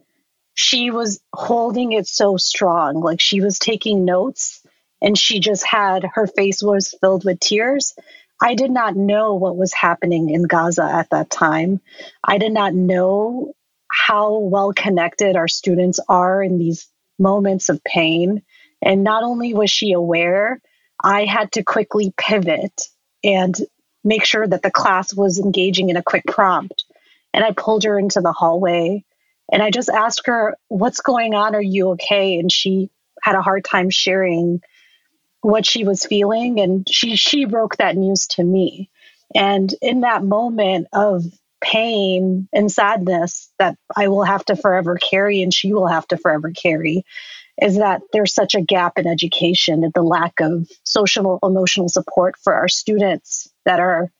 she 0.54 0.92
was 0.92 1.22
holding 1.34 1.94
it 1.94 2.08
so 2.08 2.36
strong. 2.36 3.00
Like 3.00 3.22
she 3.22 3.40
was 3.40 3.58
taking 3.58 4.04
notes 4.04 4.61
and 5.01 5.17
she 5.17 5.39
just 5.39 5.65
had 5.65 6.05
her 6.13 6.27
face 6.27 6.62
was 6.62 6.93
filled 7.01 7.25
with 7.25 7.39
tears. 7.39 7.96
I 8.41 8.55
did 8.55 8.72
not 8.72 8.96
know 8.96 9.36
what 9.36 9.58
was 9.58 9.74
happening 9.74 10.29
in 10.29 10.43
Gaza 10.43 10.84
at 10.84 11.10
that 11.12 11.29
time. 11.29 11.79
I 12.24 12.38
did 12.38 12.51
not 12.51 12.74
know 12.74 13.53
how 13.89 14.38
well 14.38 14.74
connected 14.74 15.36
our 15.36 15.48
students 15.48 16.00
are 16.08 16.41
in 16.41 16.58
these 16.58 16.88
moments 17.20 17.70
of 17.70 17.84
pain. 17.84 18.41
And 18.81 19.03
not 19.03 19.24
only 19.24 19.53
was 19.53 19.70
she 19.70 19.91
aware, 19.91 20.60
I 21.03 21.25
had 21.25 21.51
to 21.53 21.63
quickly 21.63 22.13
pivot 22.17 22.89
and 23.24 23.55
make 24.03 24.25
sure 24.25 24.48
that 24.48 24.63
the 24.63 24.72
class 24.72 25.13
was 25.13 25.39
engaging 25.39 25.89
in 25.89 25.98
a 25.98 26.03
quick 26.03 26.25
prompt. 26.25 26.84
And 27.34 27.43
I 27.43 27.51
pulled 27.51 27.84
her 27.84 28.00
into 28.00 28.22
the 28.22 28.31
hallway 28.31 29.03
and 29.51 29.62
I 29.62 29.70
just 29.70 29.89
asked 29.89 30.25
her, 30.25 30.58
What's 30.70 31.01
going 31.01 31.34
on? 31.36 31.55
Are 31.55 31.62
you 31.62 31.91
okay? 31.91 32.39
And 32.39 32.51
she 32.51 32.89
had 33.22 33.36
a 33.36 33.41
hard 33.41 33.65
time 33.65 33.89
sharing 33.89 34.62
what 35.42 35.66
she 35.66 35.84
was 35.84 36.06
feeling. 36.06 36.60
And 36.60 36.88
she, 36.90 37.16
she 37.16 37.46
broke 37.46 37.78
that 37.78 37.98
news 37.98 38.28
to 38.28 38.44
me. 38.44 38.90
And 39.36 39.74
in 39.82 40.02
that 40.02 40.24
moment 40.24 40.88
of 40.94 41.24
pain 41.62 42.48
and 42.52 42.72
sadness 42.72 43.52
that 43.60 43.78
I 43.96 44.08
will 44.08 44.24
have 44.24 44.44
to 44.46 44.56
forever 44.56 44.98
carry 44.98 45.42
and 45.44 45.54
she 45.54 45.74
will 45.74 45.88
have 45.88 46.08
to 46.08 46.18
forever 46.18 46.52
carry 46.52 47.04
is 47.62 47.78
that 47.78 48.02
there's 48.12 48.34
such 48.34 48.56
a 48.56 48.62
gap 48.62 48.98
in 48.98 49.06
education 49.06 49.84
and 49.84 49.94
the 49.94 50.02
lack 50.02 50.40
of 50.42 50.68
social 50.84 51.38
emotional 51.44 51.90
support 51.90 52.36
for 52.44 52.56
our 52.56 52.68
students 52.68 53.48
that 53.66 53.80
are 53.80 54.12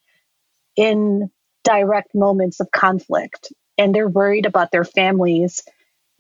in 0.76 1.32
direct 1.64 2.14
moments 2.14 2.60
of 2.60 2.70
conflict 2.72 3.52
and 3.78 3.96
they're 3.96 4.08
worried 4.08 4.46
about 4.46 4.72
their 4.72 4.84
families. 4.84 5.64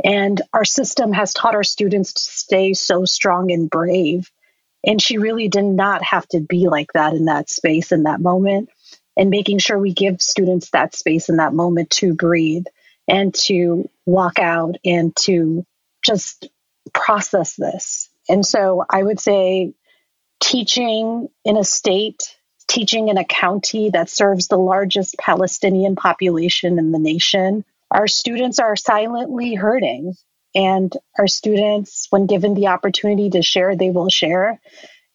And 0.03 0.41
our 0.51 0.65
system 0.65 1.13
has 1.13 1.33
taught 1.33 1.53
our 1.53 1.63
students 1.63 2.13
to 2.13 2.21
stay 2.21 2.73
so 2.73 3.05
strong 3.05 3.51
and 3.51 3.69
brave. 3.69 4.31
And 4.85 5.01
she 5.01 5.17
really 5.17 5.47
did 5.47 5.65
not 5.65 6.03
have 6.03 6.27
to 6.29 6.39
be 6.39 6.67
like 6.67 6.93
that 6.93 7.13
in 7.13 7.25
that 7.25 7.49
space 7.49 7.91
in 7.91 8.03
that 8.03 8.19
moment. 8.19 8.69
And 9.17 9.29
making 9.29 9.59
sure 9.59 9.77
we 9.77 9.93
give 9.93 10.21
students 10.21 10.69
that 10.71 10.95
space 10.95 11.29
in 11.29 11.37
that 11.37 11.53
moment 11.53 11.89
to 11.91 12.15
breathe 12.15 12.65
and 13.07 13.33
to 13.33 13.89
walk 14.05 14.39
out 14.39 14.75
and 14.85 15.15
to 15.17 15.65
just 16.03 16.49
process 16.93 17.55
this. 17.55 18.09
And 18.29 18.45
so 18.45 18.85
I 18.89 19.03
would 19.03 19.19
say 19.19 19.73
teaching 20.39 21.27
in 21.45 21.57
a 21.57 21.63
state 21.63 22.35
teaching 22.67 23.09
in 23.09 23.17
a 23.17 23.25
county 23.25 23.89
that 23.89 24.09
serves 24.09 24.47
the 24.47 24.57
largest 24.57 25.17
Palestinian 25.19 25.97
population 25.97 26.79
in 26.79 26.93
the 26.93 26.99
nation 26.99 27.65
our 27.91 28.07
students 28.07 28.59
are 28.59 28.75
silently 28.75 29.53
hurting. 29.53 30.15
And 30.53 30.91
our 31.17 31.27
students, 31.27 32.07
when 32.09 32.25
given 32.25 32.53
the 32.53 32.67
opportunity 32.67 33.29
to 33.31 33.41
share, 33.41 33.75
they 33.75 33.89
will 33.89 34.09
share. 34.09 34.59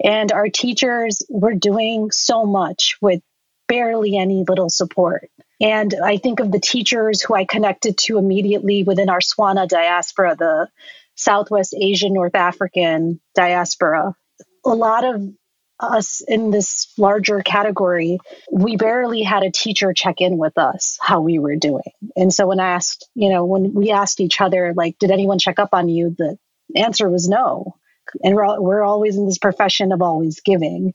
And 0.03 0.33
our 0.33 0.49
teachers, 0.49 1.23
we're 1.29 1.55
doing 1.55 2.11
so 2.11 2.45
much 2.45 2.97
with 3.01 3.21
barely 3.69 4.17
any 4.17 4.45
little 4.49 4.71
support. 4.71 5.31
And 5.61 5.95
I 6.05 6.19
think 6.19 6.41
of 6.41 6.53
the 6.53 6.61
teachers 6.61 7.23
who 7.23 7.35
I 7.35 7.45
connected 7.45 7.97
to 7.99 8.19
immediately 8.19 8.83
within 8.83 9.09
our 9.09 9.21
SWANA 9.21 9.67
diaspora, 9.67 10.37
the 10.37 10.69
Southwest 11.15 11.75
Asian 11.75 12.13
North 12.13 12.35
African 12.35 13.21
diaspora. 13.35 14.15
A 14.65 14.71
lot 14.71 15.05
of 15.05 15.23
us 15.79 16.23
in 16.27 16.51
this 16.51 16.93
larger 16.97 17.43
category, 17.43 18.19
we 18.51 18.77
barely 18.77 19.23
had 19.23 19.43
a 19.43 19.51
teacher 19.51 19.93
check 19.93 20.21
in 20.21 20.39
with 20.39 20.57
us 20.59 20.99
how 21.01 21.21
we 21.21 21.39
were 21.39 21.57
doing. 21.57 21.83
And 22.17 22.33
so 22.33 22.47
when 22.47 22.61
I 22.61 22.71
asked, 22.71 23.09
you 23.15 23.31
know, 23.31 23.45
when 23.45 23.75
we 23.75 23.91
asked 23.91 24.21
each 24.21 24.41
other, 24.41 24.73
like, 24.75 24.99
did 24.99 25.11
anyone 25.11 25.39
check 25.39 25.59
up 25.59 25.71
on 25.73 25.89
you? 25.89 26.15
The 26.17 26.39
answer 26.75 27.09
was 27.09 27.29
no. 27.29 27.77
And 28.23 28.35
we're, 28.35 28.61
we're 28.61 28.85
always 28.85 29.17
in 29.17 29.27
this 29.27 29.39
profession 29.39 29.93
of 29.93 30.03
always 30.03 30.41
giving. 30.41 30.95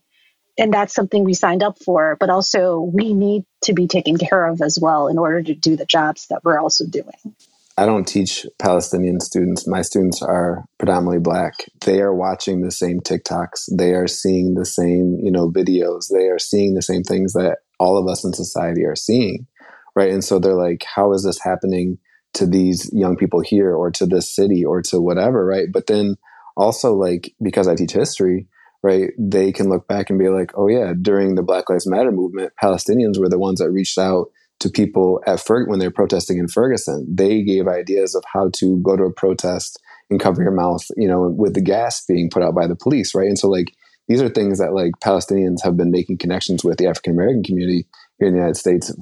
And 0.57 0.73
that's 0.73 0.93
something 0.93 1.23
we 1.23 1.33
signed 1.33 1.63
up 1.63 1.77
for, 1.83 2.17
but 2.19 2.29
also 2.29 2.79
we 2.79 3.13
need 3.13 3.45
to 3.63 3.73
be 3.73 3.87
taken 3.87 4.17
care 4.17 4.47
of 4.47 4.61
as 4.61 4.77
well 4.81 5.07
in 5.07 5.17
order 5.17 5.41
to 5.41 5.53
do 5.53 5.75
the 5.75 5.85
jobs 5.85 6.27
that 6.29 6.43
we're 6.43 6.59
also 6.59 6.85
doing. 6.85 7.35
I 7.81 7.87
don't 7.87 8.07
teach 8.07 8.45
Palestinian 8.59 9.19
students. 9.19 9.67
My 9.67 9.81
students 9.81 10.21
are 10.21 10.65
predominantly 10.77 11.17
black. 11.17 11.65
They 11.83 11.99
are 11.99 12.13
watching 12.13 12.61
the 12.61 12.69
same 12.69 12.99
TikToks. 12.99 13.75
They 13.75 13.93
are 13.93 14.05
seeing 14.05 14.53
the 14.53 14.67
same, 14.67 15.17
you 15.19 15.31
know, 15.31 15.49
videos. 15.49 16.05
They 16.13 16.27
are 16.27 16.37
seeing 16.37 16.75
the 16.75 16.83
same 16.83 17.01
things 17.01 17.33
that 17.33 17.57
all 17.79 17.97
of 17.97 18.07
us 18.07 18.23
in 18.23 18.33
society 18.33 18.85
are 18.85 18.95
seeing. 18.95 19.47
Right. 19.95 20.11
And 20.11 20.23
so 20.23 20.37
they're 20.37 20.53
like, 20.53 20.85
how 20.95 21.11
is 21.13 21.23
this 21.23 21.41
happening 21.41 21.97
to 22.35 22.45
these 22.45 22.87
young 22.93 23.17
people 23.17 23.41
here 23.41 23.73
or 23.73 23.89
to 23.89 24.05
this 24.05 24.29
city 24.29 24.63
or 24.63 24.83
to 24.83 25.01
whatever? 25.01 25.43
Right. 25.43 25.69
But 25.73 25.87
then 25.87 26.17
also 26.55 26.93
like 26.93 27.33
because 27.41 27.67
I 27.67 27.73
teach 27.73 27.93
history, 27.93 28.45
right, 28.83 29.09
they 29.17 29.51
can 29.51 29.69
look 29.69 29.87
back 29.87 30.11
and 30.11 30.19
be 30.19 30.29
like, 30.29 30.51
oh 30.55 30.67
yeah, 30.67 30.93
during 31.01 31.33
the 31.33 31.41
Black 31.41 31.67
Lives 31.67 31.89
Matter 31.89 32.11
movement, 32.11 32.53
Palestinians 32.61 33.17
were 33.17 33.29
the 33.29 33.39
ones 33.39 33.57
that 33.57 33.71
reached 33.71 33.97
out 33.97 34.27
to 34.61 34.69
people 34.69 35.21
at 35.27 35.39
when 35.67 35.79
they 35.79 35.87
were 35.87 35.91
protesting 35.93 36.37
in 36.37 36.47
Ferguson. 36.47 37.05
They 37.09 37.41
gave 37.41 37.67
ideas 37.67 38.15
of 38.15 38.23
how 38.31 38.49
to 38.55 38.77
go 38.81 38.95
to 38.95 39.03
a 39.03 39.13
protest 39.13 39.79
and 40.09 40.19
cover 40.19 40.41
your 40.41 40.51
mouth, 40.51 40.85
you 40.97 41.07
know, 41.07 41.29
with 41.29 41.53
the 41.53 41.61
gas 41.61 42.05
being 42.05 42.29
put 42.29 42.43
out 42.43 42.55
by 42.55 42.67
the 42.67 42.75
police, 42.75 43.15
right? 43.15 43.27
And 43.27 43.39
so, 43.39 43.49
like, 43.49 43.73
these 44.07 44.21
are 44.21 44.29
things 44.29 44.59
that 44.59 44.73
like 44.73 44.91
Palestinians 45.03 45.63
have 45.63 45.77
been 45.77 45.91
making 45.91 46.17
connections 46.17 46.63
with 46.63 46.77
the 46.77 46.87
African 46.87 47.13
American 47.13 47.43
community 47.43 47.87
here 48.19 48.27
in 48.27 48.33
the 48.33 48.39
United 48.39 48.57
States 48.57 48.93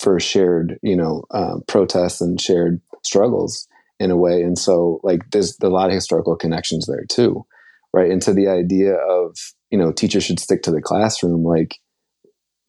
for 0.00 0.18
shared, 0.18 0.78
you 0.82 0.96
know, 0.96 1.24
uh, 1.30 1.56
protests 1.68 2.20
and 2.20 2.40
shared 2.40 2.80
struggles 3.04 3.68
in 4.00 4.10
a 4.10 4.16
way. 4.16 4.42
And 4.42 4.58
so, 4.58 5.00
like, 5.02 5.30
there's 5.30 5.56
a 5.62 5.68
lot 5.68 5.88
of 5.88 5.94
historical 5.94 6.36
connections 6.36 6.86
there 6.86 7.04
too, 7.08 7.46
right? 7.92 8.10
And 8.10 8.20
to 8.22 8.32
the 8.32 8.48
idea 8.48 8.94
of 8.94 9.36
you 9.70 9.78
know 9.78 9.92
teachers 9.92 10.24
should 10.24 10.40
stick 10.40 10.62
to 10.62 10.70
the 10.70 10.82
classroom, 10.82 11.44
like 11.44 11.78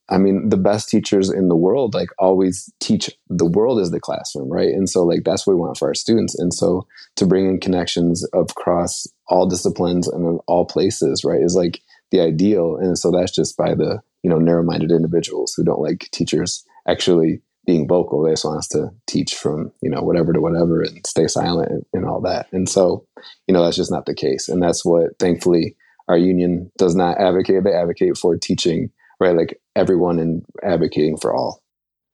I 0.09 0.17
mean, 0.17 0.49
the 0.49 0.57
best 0.57 0.89
teachers 0.89 1.29
in 1.29 1.49
the 1.49 1.55
world 1.55 1.93
like 1.93 2.09
always 2.17 2.71
teach 2.79 3.09
the 3.29 3.45
world 3.45 3.79
is 3.79 3.91
the 3.91 3.99
classroom, 3.99 4.49
right? 4.49 4.69
And 4.69 4.89
so 4.89 5.03
like 5.03 5.23
that's 5.23 5.45
what 5.45 5.55
we 5.55 5.59
want 5.59 5.77
for 5.77 5.89
our 5.89 5.93
students. 5.93 6.37
And 6.37 6.53
so 6.53 6.87
to 7.17 7.25
bring 7.25 7.47
in 7.47 7.59
connections 7.59 8.25
across 8.33 9.05
all 9.27 9.47
disciplines 9.47 10.07
and 10.07 10.39
all 10.47 10.65
places, 10.65 11.23
right, 11.25 11.41
is 11.41 11.55
like 11.55 11.81
the 12.11 12.21
ideal. 12.21 12.77
And 12.77 12.97
so 12.97 13.11
that's 13.11 13.31
just 13.31 13.57
by 13.57 13.75
the 13.75 14.01
you 14.23 14.29
know 14.29 14.39
narrow-minded 14.39 14.91
individuals 14.91 15.53
who 15.55 15.63
don't 15.63 15.81
like 15.81 16.09
teachers 16.11 16.65
actually 16.87 17.41
being 17.65 17.87
vocal. 17.87 18.23
They 18.23 18.31
just 18.31 18.45
want 18.45 18.59
us 18.59 18.67
to 18.69 18.91
teach 19.07 19.35
from 19.35 19.73
you 19.81 19.89
know 19.89 20.01
whatever 20.01 20.31
to 20.31 20.39
whatever 20.39 20.81
and 20.81 21.05
stay 21.05 21.27
silent 21.27 21.69
and, 21.69 21.85
and 21.93 22.05
all 22.05 22.21
that. 22.21 22.47
And 22.53 22.69
so 22.69 23.05
you 23.47 23.53
know 23.53 23.63
that's 23.63 23.77
just 23.77 23.91
not 23.91 24.05
the 24.05 24.15
case. 24.15 24.47
And 24.47 24.63
that's 24.63 24.85
what 24.85 25.19
thankfully 25.19 25.75
our 26.07 26.17
union 26.17 26.71
does 26.77 26.95
not 26.95 27.19
advocate. 27.19 27.65
They 27.65 27.73
advocate 27.73 28.17
for 28.17 28.37
teaching 28.37 28.91
right? 29.19 29.35
Like 29.35 29.59
everyone 29.77 30.19
and 30.19 30.43
advocating 30.63 31.17
for 31.17 31.33
all. 31.33 31.61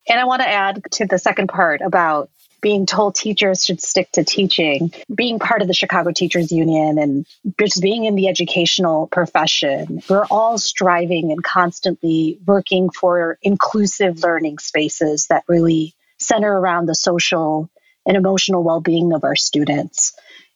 And 0.07 0.19
I 0.19 0.25
want 0.25 0.41
to 0.41 0.49
add 0.49 0.83
to 0.93 1.05
the 1.05 1.17
second 1.17 1.47
part 1.47 1.81
about 1.81 2.29
being 2.61 2.85
told 2.85 3.13
teachers 3.13 3.65
should 3.65 3.81
stick 3.81 4.09
to 4.13 4.23
teaching, 4.23 4.91
being 5.13 5.37
part 5.37 5.61
of 5.61 5.67
the 5.67 5.73
Chicago 5.73 6.11
Teachers 6.11 6.51
Union 6.51 6.97
and 6.97 7.25
just 7.59 7.81
being 7.81 8.05
in 8.05 8.15
the 8.15 8.29
educational 8.29 9.07
profession. 9.07 10.01
We're 10.09 10.25
all 10.31 10.57
striving 10.57 11.31
and 11.31 11.43
constantly 11.43 12.39
working 12.45 12.89
for 12.89 13.37
inclusive 13.41 14.23
learning 14.23 14.59
spaces 14.59 15.27
that 15.27 15.43
really 15.47 15.93
center 16.19 16.51
around 16.51 16.87
the 16.87 16.95
social 16.95 17.69
and 18.05 18.15
emotional 18.15 18.63
well 18.63 18.79
being 18.79 19.11
of 19.11 19.25
our 19.25 19.35
students. 19.35 20.13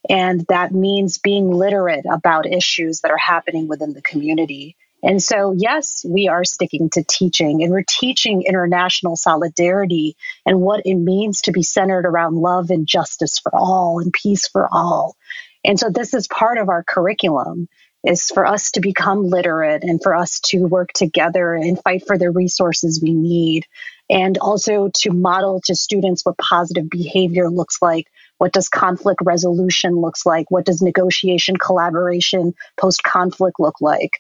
And 0.10 0.46
that 0.48 0.72
means 0.72 1.18
being 1.18 1.52
literate 1.52 2.06
about 2.10 2.46
issues 2.46 3.02
that 3.02 3.12
are 3.12 3.18
happening 3.18 3.68
within 3.68 3.92
the 3.94 4.02
community 4.02 4.78
and 5.08 5.24
so, 5.24 5.56
yes, 5.58 6.06
we 6.06 6.28
are 6.28 6.44
sticking 6.44 6.90
to 6.92 7.04
teaching 7.08 7.64
and 7.64 7.72
we're 7.72 7.86
teaching 7.88 8.44
international 8.46 9.16
solidarity 9.16 10.18
and 10.46 10.60
what 10.60 10.82
it 10.84 10.96
means 10.96 11.44
to 11.44 11.54
be 11.54 11.64
centered 11.64 12.06
around 12.06 12.36
love 12.36 12.72
and 12.72 12.86
justice 12.86 13.40
for 13.40 13.56
all 13.56 14.02
and 14.02 14.12
peace 14.12 14.50
for 14.50 14.68
all. 14.70 15.16
And 15.64 15.80
so, 15.80 15.90
this 15.90 16.14
is 16.14 16.28
part 16.28 16.58
of 16.58 16.68
our 16.68 16.84
curriculum 16.84 17.70
is 18.04 18.30
for 18.30 18.46
us 18.46 18.72
to 18.72 18.82
become 18.82 19.24
literate 19.24 19.84
and 19.84 20.04
for 20.04 20.14
us 20.14 20.42
to 20.42 20.66
work 20.66 20.90
together 20.94 21.56
and 21.56 21.82
fight 21.82 22.06
for 22.06 22.18
the 22.18 22.30
resources 22.30 23.02
we 23.02 23.14
need 23.14 23.64
and 24.10 24.38
also 24.38 24.90
to 24.94 25.12
model 25.12 25.62
to 25.66 25.76
students 25.76 26.26
what 26.26 26.38
positive 26.38 26.90
behavior 26.90 27.50
looks 27.50 27.82
like 27.82 28.08
what 28.38 28.54
does 28.54 28.70
conflict 28.70 29.20
resolution 29.26 29.96
looks 29.96 30.26
like 30.26 30.50
what 30.50 30.66
does 30.66 30.82
negotiation 30.82 31.58
collaboration 31.58 32.54
post 32.80 33.04
conflict 33.04 33.60
look 33.60 33.82
like 33.82 34.12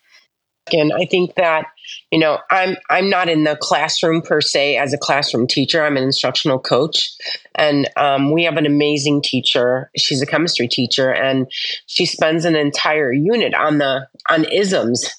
and 0.73 0.91
I 0.93 1.05
think 1.05 1.35
that, 1.35 1.65
you 2.11 2.19
know, 2.19 2.39
I'm 2.51 2.77
I'm 2.89 3.09
not 3.09 3.29
in 3.29 3.43
the 3.43 3.57
classroom 3.59 4.21
per 4.21 4.41
se 4.41 4.77
as 4.77 4.93
a 4.93 4.97
classroom 4.97 5.47
teacher. 5.47 5.83
I'm 5.83 5.97
an 5.97 6.03
instructional 6.03 6.59
coach, 6.59 7.09
and 7.55 7.89
um, 7.97 8.31
we 8.31 8.43
have 8.43 8.57
an 8.57 8.65
amazing 8.65 9.21
teacher. 9.21 9.89
She's 9.97 10.21
a 10.21 10.25
chemistry 10.25 10.67
teacher, 10.67 11.11
and 11.11 11.51
she 11.85 12.05
spends 12.05 12.45
an 12.45 12.55
entire 12.55 13.11
unit 13.11 13.53
on 13.53 13.77
the 13.77 14.07
on 14.29 14.45
isms 14.45 15.09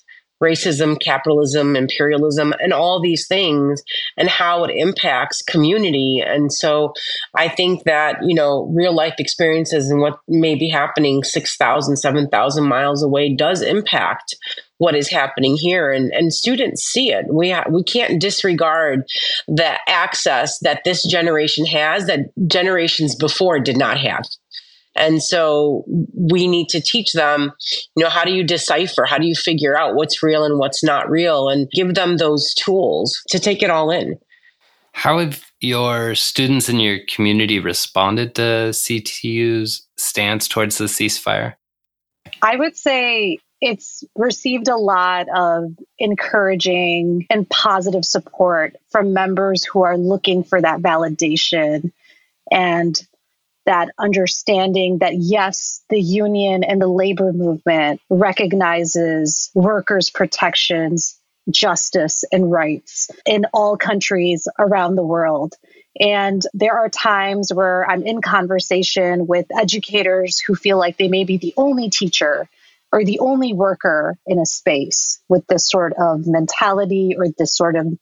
racism, 0.43 1.01
capitalism, 1.01 1.77
imperialism, 1.77 2.53
and 2.61 2.73
all 2.73 3.01
these 3.01 3.27
things, 3.27 3.83
and 4.17 4.29
how 4.29 4.65
it 4.65 4.73
impacts 4.75 5.43
community. 5.43 6.23
And 6.25 6.53
so 6.53 6.93
I 7.35 7.49
think 7.49 7.85
that, 7.85 8.19
you 8.23 8.35
know, 8.35 8.71
real 8.75 8.95
life 8.95 9.15
experiences 9.19 9.91
and 9.91 10.01
what 10.01 10.19
may 10.29 10.55
be 10.55 10.69
happening 10.69 11.25
6,000, 11.25 11.97
7,000 11.97 12.65
miles 12.65 13.03
away 13.03 13.35
does 13.35 13.63
impact 13.63 14.37
what 14.79 14.95
is 14.95 15.09
happening 15.09 15.57
here. 15.57 15.91
And, 15.91 16.13
and 16.13 16.33
students 16.33 16.83
see 16.83 17.13
it. 17.13 17.27
We 17.33 17.51
ha- 17.51 17.67
we 17.69 17.83
can't 17.83 18.21
disregard 18.21 19.05
the 19.49 19.73
access 19.89 20.59
that 20.61 20.83
this 20.85 21.03
generation 21.05 21.67
has 21.67 22.07
that 22.07 22.31
generations 22.47 23.17
before 23.17 23.59
did 23.59 23.77
not 23.77 23.99
have 23.99 24.25
and 24.99 25.23
so 25.23 25.85
we 26.15 26.47
need 26.47 26.69
to 26.71 26.81
teach 26.81 27.13
them, 27.13 27.53
you 27.97 28.05
know, 28.05 28.11
how 28.11 28.25
do 28.25 28.33
you 28.33 28.45
decipher? 28.45 29.05
How 29.05 29.19
do 29.19 29.27
you 29.27 29.35
figure 29.35 29.79
out 29.79 29.95
what's 29.95 30.23
real 30.23 30.45
and 30.45 30.59
what's 30.59 30.83
not 30.83 31.09
real 31.09 31.49
and 31.49 31.71
give 31.71 31.95
them 31.95 32.17
those 32.17 32.53
tools 32.55 33.23
to 33.29 33.39
take 33.39 33.63
it 33.63 33.71
all 33.71 33.91
in. 33.91 34.19
How 34.93 35.19
have 35.19 35.45
your 35.61 36.15
students 36.15 36.69
in 36.69 36.81
your 36.81 36.99
community 37.09 37.61
responded 37.61 38.35
to 38.37 38.71
CTU's 38.73 39.87
stance 39.97 40.49
towards 40.49 40.79
the 40.79 40.87
ceasefire? 40.87 41.55
I 42.43 42.57
would 42.57 42.77
say 42.77 43.39
it's 43.61 44.05
received 44.15 44.69
a 44.69 44.77
lot 44.77 45.27
of 45.35 45.73
encouraging 45.99 47.27
and 47.31 47.49
positive 47.49 48.05
support 48.05 48.77
from 48.91 49.13
members 49.13 49.65
who 49.65 49.83
are 49.83 49.97
looking 49.97 50.45
for 50.45 50.61
that 50.61 50.81
validation 50.81 51.93
and 52.51 53.01
that 53.69 53.91
understanding 53.99 54.97
that 55.01 55.13
yes, 55.15 55.85
the 55.91 56.01
union 56.01 56.65
and 56.65 56.81
the 56.81 56.89
labor 56.89 57.35
movement 57.35 58.01
recognizes 58.09 59.51
workers' 59.55 60.09
protections, 60.09 61.21
justice, 61.51 62.25
and 62.33 62.51
rights 62.51 63.11
in 63.27 63.45
all 63.53 63.77
countries 63.77 64.49
around 64.59 64.97
the 64.97 65.05
world. 65.05 65.55
And 66.01 66.41
there 66.55 66.79
are 66.79 66.89
times 66.89 67.53
where 67.53 67.85
I'm 67.87 68.07
in 68.07 68.23
conversation 68.23 69.27
with 69.27 69.45
educators 69.55 70.41
who 70.41 70.55
feel 70.55 70.79
like 70.79 70.97
they 70.97 71.09
may 71.09 71.25
be 71.25 71.37
the 71.37 71.53
only 71.59 71.91
teacher 71.91 72.49
or 72.91 73.05
the 73.05 73.19
only 73.19 73.53
worker 73.53 74.17
in 74.27 74.39
a 74.39 74.47
space 74.47 75.21
with 75.29 75.47
this 75.47 75.69
sort 75.69 75.93
of 75.99 76.27
mentality 76.27 77.17
or 77.19 77.27
this 77.37 77.55
sort 77.55 77.77
of 77.77 77.99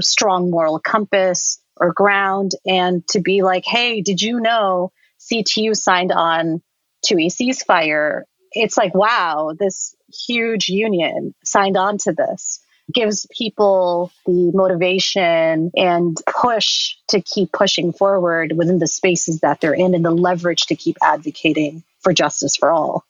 strong 0.00 0.50
moral 0.50 0.78
compass 0.78 1.60
or 1.76 1.92
ground. 1.92 2.52
And 2.64 3.06
to 3.08 3.20
be 3.20 3.42
like, 3.42 3.64
hey, 3.66 4.00
did 4.00 4.22
you 4.22 4.40
know 4.40 4.90
CTU 5.30 5.76
signed 5.76 6.12
on 6.12 6.62
to 7.04 7.14
a 7.14 7.28
ceasefire, 7.28 8.22
it's 8.52 8.76
like, 8.76 8.94
wow, 8.94 9.54
this 9.58 9.94
huge 10.26 10.68
union 10.68 11.34
signed 11.44 11.76
on 11.76 11.98
to 11.98 12.12
this. 12.12 12.60
gives 12.92 13.26
people 13.36 14.12
the 14.26 14.50
motivation 14.54 15.70
and 15.76 16.18
push 16.26 16.96
to 17.08 17.20
keep 17.20 17.52
pushing 17.52 17.92
forward 17.92 18.52
within 18.56 18.78
the 18.78 18.86
spaces 18.86 19.40
that 19.40 19.60
they're 19.60 19.74
in 19.74 19.94
and 19.94 20.04
the 20.04 20.10
leverage 20.10 20.62
to 20.62 20.74
keep 20.74 20.96
advocating 21.02 21.82
for 22.00 22.12
justice 22.12 22.56
for 22.56 22.70
all. 22.70 23.04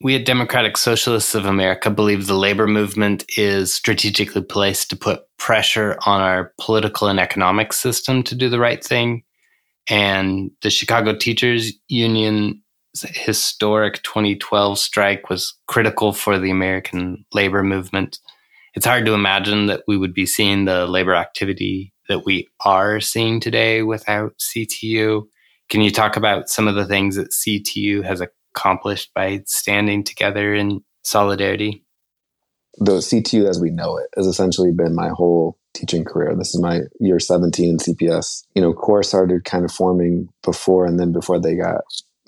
We 0.00 0.16
at 0.16 0.26
Democratic 0.26 0.76
Socialists 0.76 1.34
of 1.34 1.46
America 1.46 1.90
believe 1.90 2.26
the 2.26 2.34
labor 2.34 2.66
movement 2.66 3.24
is 3.38 3.72
strategically 3.72 4.42
placed 4.42 4.90
to 4.90 4.96
put 4.96 5.24
pressure 5.38 5.96
on 6.04 6.20
our 6.20 6.52
political 6.60 7.08
and 7.08 7.18
economic 7.18 7.72
system 7.72 8.22
to 8.24 8.34
do 8.34 8.48
the 8.50 8.58
right 8.58 8.84
thing. 8.84 9.22
And 9.88 10.50
the 10.62 10.70
Chicago 10.70 11.14
Teachers 11.14 11.72
Union 11.88 12.62
historic 13.02 14.02
2012 14.02 14.78
strike 14.78 15.28
was 15.28 15.58
critical 15.66 16.12
for 16.12 16.38
the 16.38 16.50
American 16.50 17.24
labor 17.32 17.62
movement. 17.62 18.18
It's 18.74 18.86
hard 18.86 19.04
to 19.06 19.14
imagine 19.14 19.66
that 19.66 19.82
we 19.86 19.96
would 19.96 20.14
be 20.14 20.26
seeing 20.26 20.64
the 20.64 20.86
labor 20.86 21.14
activity 21.14 21.92
that 22.08 22.24
we 22.24 22.48
are 22.64 23.00
seeing 23.00 23.40
today 23.40 23.82
without 23.82 24.32
CTU. 24.38 25.22
Can 25.68 25.80
you 25.80 25.90
talk 25.90 26.16
about 26.16 26.48
some 26.48 26.68
of 26.68 26.74
the 26.74 26.84
things 26.84 27.16
that 27.16 27.30
CTU 27.30 28.04
has 28.04 28.22
accomplished 28.54 29.12
by 29.14 29.42
standing 29.46 30.04
together 30.04 30.54
in 30.54 30.80
solidarity? 31.02 31.83
The 32.78 32.98
CTU 32.98 33.48
as 33.48 33.60
we 33.60 33.70
know 33.70 33.96
it 33.98 34.08
has 34.16 34.26
essentially 34.26 34.72
been 34.72 34.94
my 34.94 35.08
whole 35.08 35.58
teaching 35.74 36.04
career. 36.04 36.34
This 36.36 36.54
is 36.54 36.60
my 36.60 36.80
year 37.00 37.18
17 37.18 37.68
in 37.68 37.76
CPS. 37.78 38.44
You 38.54 38.62
know, 38.62 38.72
CORE 38.72 39.02
started 39.02 39.44
kind 39.44 39.64
of 39.64 39.72
forming 39.72 40.28
before 40.42 40.86
and 40.86 40.98
then 40.98 41.12
before 41.12 41.40
they 41.40 41.56
got 41.56 41.82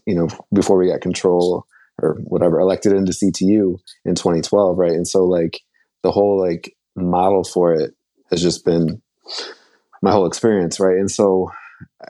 you 0.06 0.14
know, 0.14 0.28
before 0.52 0.78
we 0.78 0.88
got 0.88 1.00
control 1.00 1.66
or 2.00 2.14
whatever, 2.24 2.60
elected 2.60 2.92
into 2.92 3.12
CTU 3.12 3.78
in 4.04 4.14
2012, 4.14 4.78
right? 4.78 4.92
And 4.92 5.06
so 5.06 5.24
like 5.24 5.60
the 6.02 6.12
whole 6.12 6.40
like 6.40 6.74
model 6.94 7.44
for 7.44 7.74
it 7.74 7.94
has 8.30 8.40
just 8.40 8.64
been 8.64 9.02
my 10.02 10.12
whole 10.12 10.26
experience, 10.26 10.78
right? 10.78 10.96
And 10.96 11.10
so 11.10 11.50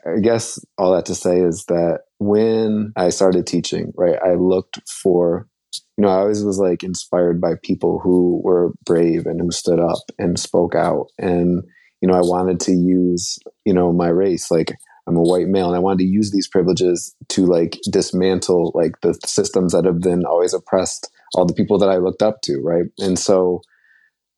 I 0.04 0.20
guess 0.20 0.58
all 0.76 0.94
that 0.94 1.06
to 1.06 1.14
say 1.14 1.40
is 1.40 1.64
that 1.66 2.00
when 2.18 2.92
I 2.96 3.08
started 3.08 3.46
teaching, 3.46 3.92
right, 3.96 4.18
I 4.22 4.34
looked 4.34 4.80
for, 4.88 5.48
you 5.96 6.02
know, 6.02 6.08
I 6.08 6.16
always 6.18 6.44
was 6.44 6.58
like 6.58 6.82
inspired 6.82 7.40
by 7.40 7.54
people 7.62 7.98
who 7.98 8.40
were 8.44 8.72
brave 8.84 9.26
and 9.26 9.40
who 9.40 9.50
stood 9.50 9.80
up 9.80 9.98
and 10.18 10.38
spoke 10.38 10.74
out. 10.74 11.06
And, 11.18 11.62
you 12.00 12.08
know, 12.08 12.14
I 12.14 12.20
wanted 12.20 12.60
to 12.60 12.72
use, 12.72 13.38
you 13.64 13.72
know, 13.72 13.92
my 13.92 14.08
race. 14.08 14.50
Like 14.50 14.72
I'm 15.06 15.16
a 15.16 15.22
white 15.22 15.48
male 15.48 15.68
and 15.68 15.76
I 15.76 15.80
wanted 15.80 16.00
to 16.00 16.10
use 16.10 16.32
these 16.32 16.48
privileges 16.48 17.14
to 17.30 17.46
like 17.46 17.78
dismantle 17.90 18.72
like 18.74 19.00
the 19.00 19.18
systems 19.24 19.72
that 19.72 19.84
have 19.86 20.00
been 20.00 20.24
always 20.26 20.52
oppressed 20.52 21.10
all 21.34 21.46
the 21.46 21.54
people 21.54 21.78
that 21.78 21.88
I 21.88 21.96
looked 21.96 22.22
up 22.22 22.42
to, 22.42 22.60
right? 22.60 22.84
And 22.98 23.18
so 23.18 23.62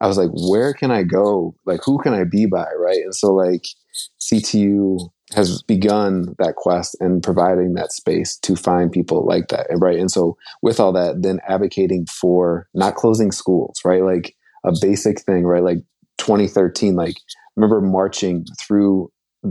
I 0.01 0.07
was 0.07 0.17
like, 0.17 0.31
where 0.33 0.73
can 0.75 0.93
I 0.93 1.03
go? 1.03 1.55
Like, 1.67 1.81
who 1.85 1.99
can 1.99 2.15
I 2.15 2.25
be 2.25 2.47
by, 2.47 2.67
right? 2.79 3.03
And 3.03 3.15
so 3.15 3.35
like 3.35 3.65
CTU 4.21 5.11
has 5.35 5.63
begun 5.63 6.35
that 6.39 6.57
quest 6.57 6.97
and 7.01 7.23
providing 7.23 7.75
that 7.75 7.93
space 7.93 8.37
to 8.39 8.57
find 8.57 8.91
people 8.91 9.27
like 9.27 9.49
that, 9.49 9.67
right? 9.77 9.99
And 9.99 10.11
so 10.11 10.37
with 10.63 10.81
all 10.81 10.93
that, 10.93 11.23
then 11.23 11.41
advocating 11.47 12.07
for 12.07 12.67
not 12.75 12.95
closing 12.95 13.33
schools, 13.33 13.81
right? 13.85 14.03
Like 14.03 14.35
a 14.65 14.73
basic 14.81 15.21
thing, 15.21 15.45
right? 15.45 15.63
Like 15.63 15.79
2013, 16.19 16.97
like 16.97 17.17
remember 17.57 17.81
marching 17.81 18.47
through 18.61 19.11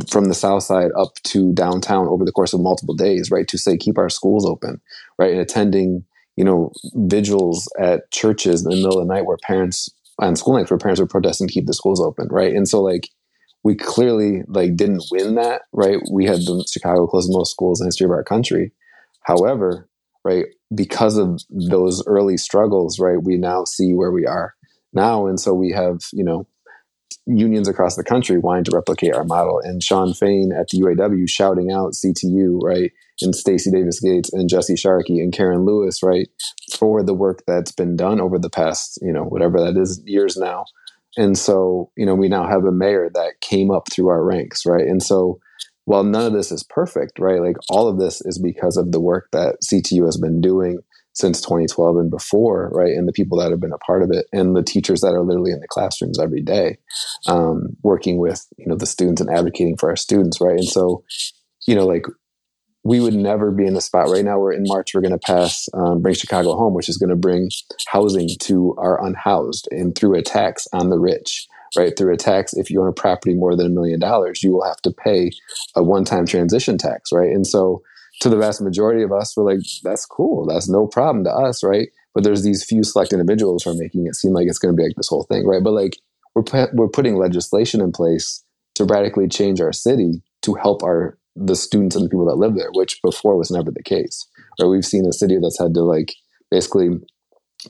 from 0.09 0.25
the 0.25 0.33
south 0.33 0.63
side 0.63 0.91
up 0.97 1.13
to 1.23 1.53
downtown 1.53 2.07
over 2.07 2.25
the 2.25 2.31
course 2.31 2.53
of 2.53 2.59
multiple 2.59 2.95
days, 2.95 3.31
right? 3.31 3.47
To 3.47 3.57
say 3.57 3.77
keep 3.77 3.97
our 3.97 4.09
schools 4.09 4.45
open, 4.45 4.81
right? 5.17 5.31
And 5.31 5.39
attending, 5.39 6.03
you 6.35 6.43
know, 6.43 6.71
vigils 6.95 7.71
at 7.79 8.09
churches 8.11 8.63
in 8.63 8.69
the 8.69 8.75
middle 8.75 8.99
of 8.99 9.07
the 9.07 9.13
night 9.13 9.25
where 9.25 9.37
parents 9.43 9.89
on 10.19 10.35
school 10.35 10.55
nights 10.57 10.71
where 10.71 10.79
parents 10.79 10.99
were 10.99 11.07
protesting 11.07 11.47
to 11.47 11.53
keep 11.53 11.67
the 11.67 11.73
schools 11.73 12.01
open, 12.01 12.27
right? 12.31 12.53
And 12.53 12.67
so 12.67 12.81
like 12.81 13.09
we 13.67 13.75
clearly 13.75 14.43
like 14.47 14.77
didn't 14.77 15.03
win 15.11 15.35
that, 15.35 15.63
right? 15.73 15.99
We 16.09 16.23
had 16.23 16.37
the 16.37 16.65
Chicago 16.71 17.05
closed 17.05 17.29
most 17.29 17.51
schools 17.51 17.81
in 17.81 17.83
the 17.83 17.89
history 17.89 18.05
of 18.05 18.11
our 18.11 18.23
country. 18.23 18.71
However, 19.23 19.89
right, 20.23 20.45
because 20.73 21.17
of 21.17 21.41
those 21.49 22.01
early 22.07 22.37
struggles, 22.37 22.97
right, 22.97 23.21
we 23.21 23.35
now 23.35 23.65
see 23.65 23.91
where 23.91 24.13
we 24.13 24.25
are 24.25 24.55
now. 24.93 25.27
And 25.27 25.37
so 25.37 25.53
we 25.53 25.73
have, 25.73 25.97
you 26.13 26.23
know, 26.23 26.47
unions 27.25 27.67
across 27.67 27.97
the 27.97 28.05
country 28.05 28.37
wanting 28.37 28.63
to 28.63 28.71
replicate 28.73 29.13
our 29.13 29.25
model. 29.25 29.59
And 29.61 29.83
Shawn 29.83 30.13
Fain 30.13 30.53
at 30.57 30.69
the 30.69 30.79
UAW 30.79 31.29
shouting 31.29 31.69
out 31.69 31.91
CTU, 31.91 32.63
right? 32.63 32.93
And 33.21 33.35
Stacy 33.35 33.69
Davis 33.69 33.99
Gates 33.99 34.31
and 34.31 34.49
Jesse 34.49 34.77
Sharkey 34.77 35.19
and 35.19 35.33
Karen 35.33 35.65
Lewis, 35.65 36.01
right? 36.01 36.29
For 36.77 37.03
the 37.03 37.13
work 37.13 37.43
that's 37.45 37.73
been 37.73 37.97
done 37.97 38.21
over 38.21 38.39
the 38.39 38.49
past, 38.49 38.97
you 39.01 39.11
know, 39.11 39.25
whatever 39.25 39.59
that 39.59 39.75
is, 39.75 40.01
years 40.05 40.37
now. 40.37 40.63
And 41.17 41.37
so, 41.37 41.91
you 41.97 42.05
know, 42.05 42.15
we 42.15 42.29
now 42.29 42.47
have 42.47 42.63
a 42.63 42.71
mayor 42.71 43.09
that 43.13 43.41
came 43.41 43.71
up 43.71 43.91
through 43.91 44.07
our 44.07 44.23
ranks, 44.23 44.65
right? 44.65 44.85
And 44.85 45.01
so, 45.01 45.39
while 45.85 46.03
none 46.03 46.25
of 46.27 46.33
this 46.33 46.51
is 46.51 46.63
perfect, 46.63 47.17
right? 47.17 47.41
Like 47.41 47.55
all 47.69 47.87
of 47.87 47.97
this 47.97 48.21
is 48.21 48.39
because 48.39 48.75
of 48.75 48.91
the 48.91 48.99
work 48.99 49.29
that 49.31 49.55
CTU 49.63 50.05
has 50.05 50.17
been 50.17 50.41
doing 50.41 50.79
since 51.13 51.41
2012 51.41 51.97
and 51.97 52.11
before, 52.11 52.69
right? 52.73 52.91
And 52.91 53.07
the 53.07 53.13
people 53.13 53.39
that 53.39 53.51
have 53.51 53.59
been 53.59 53.73
a 53.73 53.77
part 53.79 54.03
of 54.03 54.11
it, 54.11 54.27
and 54.31 54.55
the 54.55 54.61
teachers 54.61 55.01
that 55.01 55.13
are 55.13 55.23
literally 55.23 55.51
in 55.51 55.61
the 55.61 55.67
classrooms 55.67 56.19
every 56.19 56.41
day, 56.41 56.77
um, 57.25 57.69
working 57.81 58.19
with 58.19 58.45
you 58.57 58.67
know 58.67 58.75
the 58.75 58.85
students 58.85 59.21
and 59.21 59.29
advocating 59.29 59.77
for 59.77 59.89
our 59.89 59.95
students, 59.95 60.39
right? 60.39 60.57
And 60.57 60.67
so, 60.67 61.03
you 61.67 61.73
know, 61.73 61.87
like 61.87 62.05
we 62.87 63.01
would 63.01 63.13
never 63.13 63.51
be 63.51 63.65
in 63.65 63.73
the 63.73 63.81
spot 63.81 64.07
right 64.07 64.23
now. 64.23 64.39
We're 64.39 64.53
in 64.53 64.63
March. 64.65 64.93
We're 64.93 65.01
going 65.01 65.11
to 65.11 65.17
pass 65.17 65.67
um, 65.73 66.01
Bring 66.01 66.15
Chicago 66.15 66.55
Home, 66.55 66.73
which 66.73 66.87
is 66.87 66.95
going 66.95 67.09
to 67.09 67.17
bring 67.17 67.49
housing 67.89 68.29
to 68.43 68.75
our 68.77 69.05
unhoused, 69.05 69.67
and 69.71 69.93
through 69.93 70.17
a 70.17 70.21
tax 70.21 70.69
on 70.71 70.89
the 70.89 70.97
rich. 70.97 71.47
Right 71.77 71.97
through 71.97 72.13
a 72.13 72.17
tax, 72.17 72.53
if 72.53 72.69
you 72.69 72.81
own 72.81 72.87
a 72.87 72.93
property 72.93 73.35
more 73.35 73.57
than 73.57 73.65
a 73.65 73.69
million 73.69 73.99
dollars, 73.99 74.41
you 74.41 74.53
will 74.53 74.63
have 74.63 74.81
to 74.83 74.91
pay 74.91 75.31
a 75.75 75.83
one-time 75.83 76.25
transition 76.25 76.77
tax, 76.77 77.11
right? 77.11 77.29
And 77.29 77.45
so, 77.45 77.83
to 78.21 78.29
the 78.29 78.37
vast 78.37 78.61
majority 78.61 79.03
of 79.03 79.11
us, 79.11 79.35
we're 79.35 79.43
like, 79.43 79.59
that's 79.83 80.05
cool. 80.05 80.45
That's 80.45 80.69
no 80.69 80.87
problem 80.87 81.25
to 81.25 81.29
us, 81.29 81.65
right? 81.65 81.89
But 82.15 82.23
there's 82.23 82.43
these 82.43 82.63
few 82.63 82.85
select 82.85 83.11
individuals 83.11 83.63
who 83.63 83.71
are 83.71 83.77
making 83.77 84.07
it 84.07 84.15
seem 84.15 84.31
like 84.31 84.47
it's 84.47 84.59
going 84.59 84.73
to 84.73 84.77
be 84.77 84.83
like 84.83 84.95
this 84.95 85.09
whole 85.09 85.23
thing, 85.23 85.45
right? 85.45 85.61
But 85.61 85.73
like 85.73 85.97
we're 86.35 86.69
we're 86.73 86.87
putting 86.87 87.17
legislation 87.17 87.81
in 87.81 87.91
place 87.91 88.45
to 88.75 88.85
radically 88.85 89.27
change 89.27 89.59
our 89.59 89.73
city 89.73 90.23
to 90.43 90.53
help 90.53 90.83
our 90.83 91.17
the 91.37 91.55
students 91.55 91.95
and 91.95 92.05
the 92.05 92.09
people 92.09 92.25
that 92.25 92.37
live 92.37 92.55
there, 92.55 92.69
which 92.73 92.99
before 93.01 93.37
was 93.37 93.51
never 93.51 93.71
the 93.71 93.83
case. 93.83 94.27
Or 94.59 94.69
we've 94.69 94.85
seen 94.85 95.05
a 95.05 95.13
city 95.13 95.37
that's 95.41 95.59
had 95.59 95.73
to 95.75 95.81
like 95.81 96.13
basically 96.49 96.89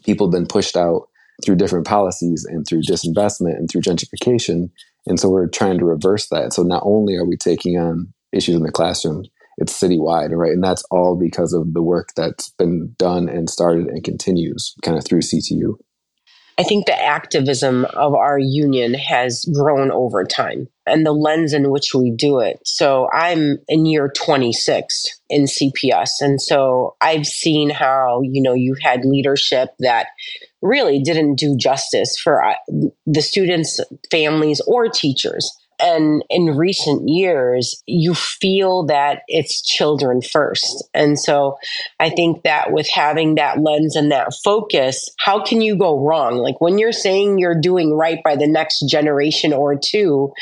people 0.03 0.29
been 0.29 0.47
pushed 0.47 0.77
out 0.77 1.09
through 1.43 1.55
different 1.55 1.85
policies 1.85 2.45
and 2.45 2.65
through 2.65 2.81
disinvestment 2.81 3.57
and 3.57 3.69
through 3.69 3.81
gentrification. 3.81 4.69
And 5.05 5.19
so 5.19 5.29
we're 5.29 5.47
trying 5.47 5.79
to 5.79 5.85
reverse 5.85 6.27
that. 6.29 6.53
So 6.53 6.63
not 6.63 6.83
only 6.85 7.15
are 7.15 7.25
we 7.25 7.37
taking 7.37 7.77
on 7.77 8.13
issues 8.33 8.55
in 8.55 8.63
the 8.63 8.71
classroom, 8.71 9.25
it's 9.57 9.79
citywide, 9.79 10.29
right? 10.35 10.51
And 10.51 10.63
that's 10.63 10.83
all 10.91 11.15
because 11.15 11.53
of 11.53 11.73
the 11.73 11.81
work 11.81 12.09
that's 12.15 12.49
been 12.51 12.95
done 12.97 13.27
and 13.27 13.49
started 13.49 13.87
and 13.87 14.03
continues 14.03 14.73
kind 14.83 14.97
of 14.97 15.05
through 15.05 15.21
CTU. 15.21 15.75
I 16.59 16.63
think 16.63 16.87
the 16.87 16.99
activism 16.99 17.85
of 17.85 18.15
our 18.15 18.39
union 18.39 18.95
has 18.95 19.45
grown 19.53 19.91
over 19.91 20.23
time 20.23 20.67
and 20.87 21.05
the 21.05 21.11
lens 21.11 21.53
in 21.53 21.71
which 21.71 21.93
we 21.93 22.11
do 22.11 22.39
it. 22.39 22.59
So 22.65 23.09
I'm 23.13 23.57
in 23.67 23.85
year 23.85 24.11
26 24.15 25.05
in 25.29 25.43
CPS. 25.43 26.09
And 26.21 26.41
so 26.41 26.95
I've 27.01 27.25
seen 27.25 27.69
how, 27.69 28.21
you 28.23 28.41
know, 28.41 28.53
you 28.53 28.75
had 28.81 29.05
leadership 29.05 29.69
that 29.79 30.07
really 30.61 30.99
didn't 30.99 31.35
do 31.35 31.55
justice 31.57 32.17
for 32.19 32.43
uh, 32.43 32.55
the 33.05 33.21
students, 33.21 33.79
families, 34.09 34.61
or 34.61 34.89
teachers. 34.89 35.55
And 35.79 36.23
in 36.29 36.57
recent 36.57 37.07
years, 37.07 37.81
you 37.85 38.15
feel 38.15 38.85
that 38.87 39.21
it's 39.27 39.61
children 39.61 40.21
first. 40.21 40.87
And 40.93 41.19
so 41.19 41.57
I 41.99 42.09
think 42.09 42.43
that 42.43 42.71
with 42.71 42.87
having 42.89 43.35
that 43.35 43.59
lens 43.59 43.95
and 43.95 44.11
that 44.11 44.33
focus, 44.43 45.09
how 45.19 45.43
can 45.43 45.61
you 45.61 45.77
go 45.77 45.99
wrong? 45.99 46.37
Like 46.37 46.59
when 46.59 46.79
you're 46.79 46.91
saying 46.91 47.37
you're 47.37 47.59
doing 47.59 47.93
right 47.93 48.19
by 48.23 48.35
the 48.35 48.47
next 48.47 48.87
generation 48.89 49.53
or 49.53 49.77
two, 49.77 50.33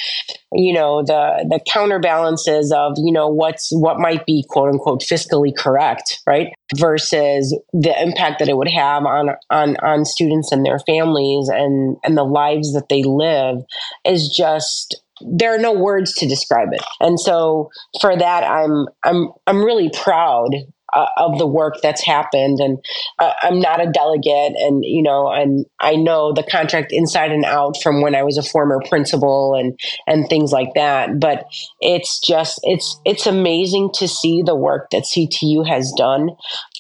you 0.54 0.74
know, 0.74 1.04
the, 1.04 1.46
the 1.50 1.60
counterbalances 1.72 2.72
of, 2.72 2.94
you 2.98 3.12
know, 3.12 3.28
what's, 3.28 3.70
what 3.72 4.00
might 4.00 4.26
be 4.26 4.46
quote 4.48 4.70
unquote 4.70 5.02
fiscally 5.02 5.56
correct, 5.56 6.22
right? 6.26 6.54
Versus 6.78 7.60
the 7.74 8.02
impact 8.02 8.40
that 8.40 8.48
it 8.48 8.56
would 8.56 8.72
have 8.72 9.06
on, 9.06 9.32
on, 9.50 9.76
on 9.78 10.06
students 10.06 10.52
and 10.52 10.66
their 10.66 10.80
families 10.80 11.50
and, 11.50 11.98
and 12.04 12.18
the 12.18 12.24
lives 12.24 12.74
that 12.74 12.88
they 12.90 13.04
live 13.04 13.58
is 14.06 14.34
just 14.36 15.02
there 15.22 15.54
are 15.54 15.60
no 15.60 15.74
words 15.74 16.14
to 16.16 16.28
describe 16.28 16.70
it. 16.74 16.82
And 17.00 17.20
so 17.20 17.70
for 18.02 18.16
that, 18.18 18.44
I'm 18.44 18.88
I'm 19.04 19.30
I'm 19.48 19.64
really 19.64 19.90
proud 19.90 20.52
uh, 20.96 21.08
of 21.18 21.38
the 21.38 21.48
work 21.48 21.76
that's 21.84 22.04
happened. 22.04 22.60
And 22.60 22.84
uh, 23.20 23.34
I'm 23.42 23.60
not 23.60 23.86
a 23.86 23.92
delegate, 23.92 24.54
and 24.58 24.84
you 24.84 25.04
know, 25.04 25.28
and 25.28 25.66
I 25.80 25.96
know 25.96 26.34
the 26.34 26.44
contract 26.44 26.92
inside 26.92 27.32
and 27.32 27.46
out 27.46 27.76
from 27.84 28.02
when 28.02 28.16
I 28.16 28.24
was 28.24 28.38
a 28.38 28.44
former 28.44 28.82
principal 28.88 29.56
and 29.56 29.78
and 30.08 30.28
things 30.30 30.52
like 30.52 30.74
that. 30.76 31.20
But 31.20 31.46
it's 31.82 32.20
just 32.20 32.60
it's 32.64 33.00
it's 33.06 33.28
amazing 33.28 33.92
to 33.96 34.08
see 34.08 34.42
the 34.44 34.56
work 34.56 34.90
that 34.92 35.04
CTU 35.04 35.68
has 35.68 35.92
done, 35.98 36.30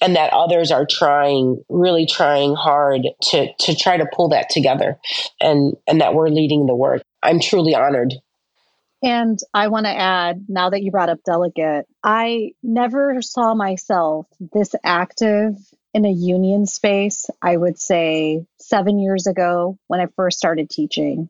and 0.01 0.15
that 0.15 0.33
others 0.33 0.71
are 0.71 0.87
trying 0.89 1.61
really 1.69 2.05
trying 2.05 2.55
hard 2.55 3.01
to 3.29 3.53
to 3.59 3.75
try 3.75 3.97
to 3.97 4.07
pull 4.13 4.29
that 4.29 4.49
together, 4.49 4.97
and 5.41 5.75
and 5.87 6.01
that 6.01 6.13
we're 6.13 6.29
leading 6.29 6.65
the 6.65 6.75
work. 6.75 7.01
I'm 7.21 7.39
truly 7.39 7.73
honored 7.75 8.13
and 9.05 9.37
I 9.53 9.67
want 9.67 9.85
to 9.85 9.95
add, 9.95 10.45
now 10.49 10.71
that 10.71 10.81
you 10.81 10.89
brought 10.89 11.09
up 11.09 11.19
delegate, 11.23 11.85
I 12.03 12.53
never 12.63 13.21
saw 13.21 13.53
myself 13.53 14.25
this 14.39 14.73
active 14.83 15.53
in 15.93 16.05
a 16.05 16.11
union 16.11 16.65
space, 16.65 17.27
I 17.39 17.55
would 17.55 17.77
say 17.77 18.47
seven 18.57 18.97
years 18.97 19.27
ago 19.27 19.77
when 19.85 19.99
I 19.99 20.07
first 20.15 20.39
started 20.39 20.71
teaching. 20.71 21.29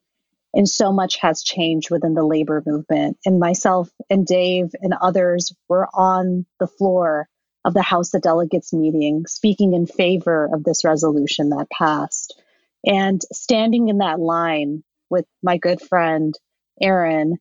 And 0.54 0.70
so 0.70 0.94
much 0.94 1.18
has 1.18 1.44
changed 1.44 1.92
within 1.92 2.14
the 2.14 2.24
labor 2.24 2.64
movement. 2.66 3.18
And 3.26 3.42
myself 3.42 3.90
and 4.10 4.26
Dave 4.26 4.68
and 4.82 4.94
others 4.94 5.54
were 5.68 5.90
on 5.94 6.46
the 6.62 6.68
floor 6.68 7.28
of 7.66 7.74
the 7.74 7.82
House 7.82 8.14
of 8.14 8.22
Delegates 8.22 8.72
meeting 8.72 9.26
speaking 9.28 9.74
in 9.74 9.86
favor 9.86 10.50
of 10.54 10.64
this 10.64 10.86
resolution 10.86 11.50
that 11.50 11.70
passed. 11.70 12.42
And 12.86 13.22
standing 13.34 13.90
in 13.90 13.98
that 13.98 14.22
line 14.22 14.86
with 15.10 15.26
my 15.44 15.58
good 15.58 15.82
friend, 15.82 16.34
Aaron, 16.82 17.38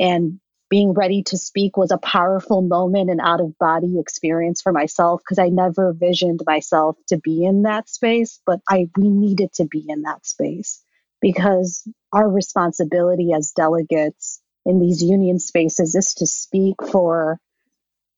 and 0.00 0.40
being 0.70 0.94
ready 0.94 1.24
to 1.24 1.38
speak 1.38 1.76
was 1.76 1.92
a 1.92 1.98
powerful 1.98 2.62
moment 2.62 3.10
and 3.10 3.20
out 3.22 3.42
of 3.42 3.58
body 3.58 4.00
experience 4.00 4.62
for 4.62 4.72
myself 4.72 5.20
because 5.22 5.38
I 5.38 5.50
never 5.50 5.92
visioned 5.92 6.40
myself 6.46 6.96
to 7.08 7.18
be 7.18 7.44
in 7.44 7.64
that 7.64 7.88
space, 7.90 8.40
but 8.46 8.60
I 8.68 8.88
we 8.96 9.10
needed 9.10 9.52
to 9.54 9.66
be 9.66 9.84
in 9.88 10.02
that 10.02 10.26
space 10.26 10.82
because 11.20 11.86
our 12.12 12.28
responsibility 12.28 13.32
as 13.34 13.52
delegates 13.52 14.40
in 14.66 14.80
these 14.80 15.02
union 15.02 15.40
spaces 15.40 15.94
is 15.96 16.14
to 16.14 16.26
speak 16.26 16.76
for 16.90 17.40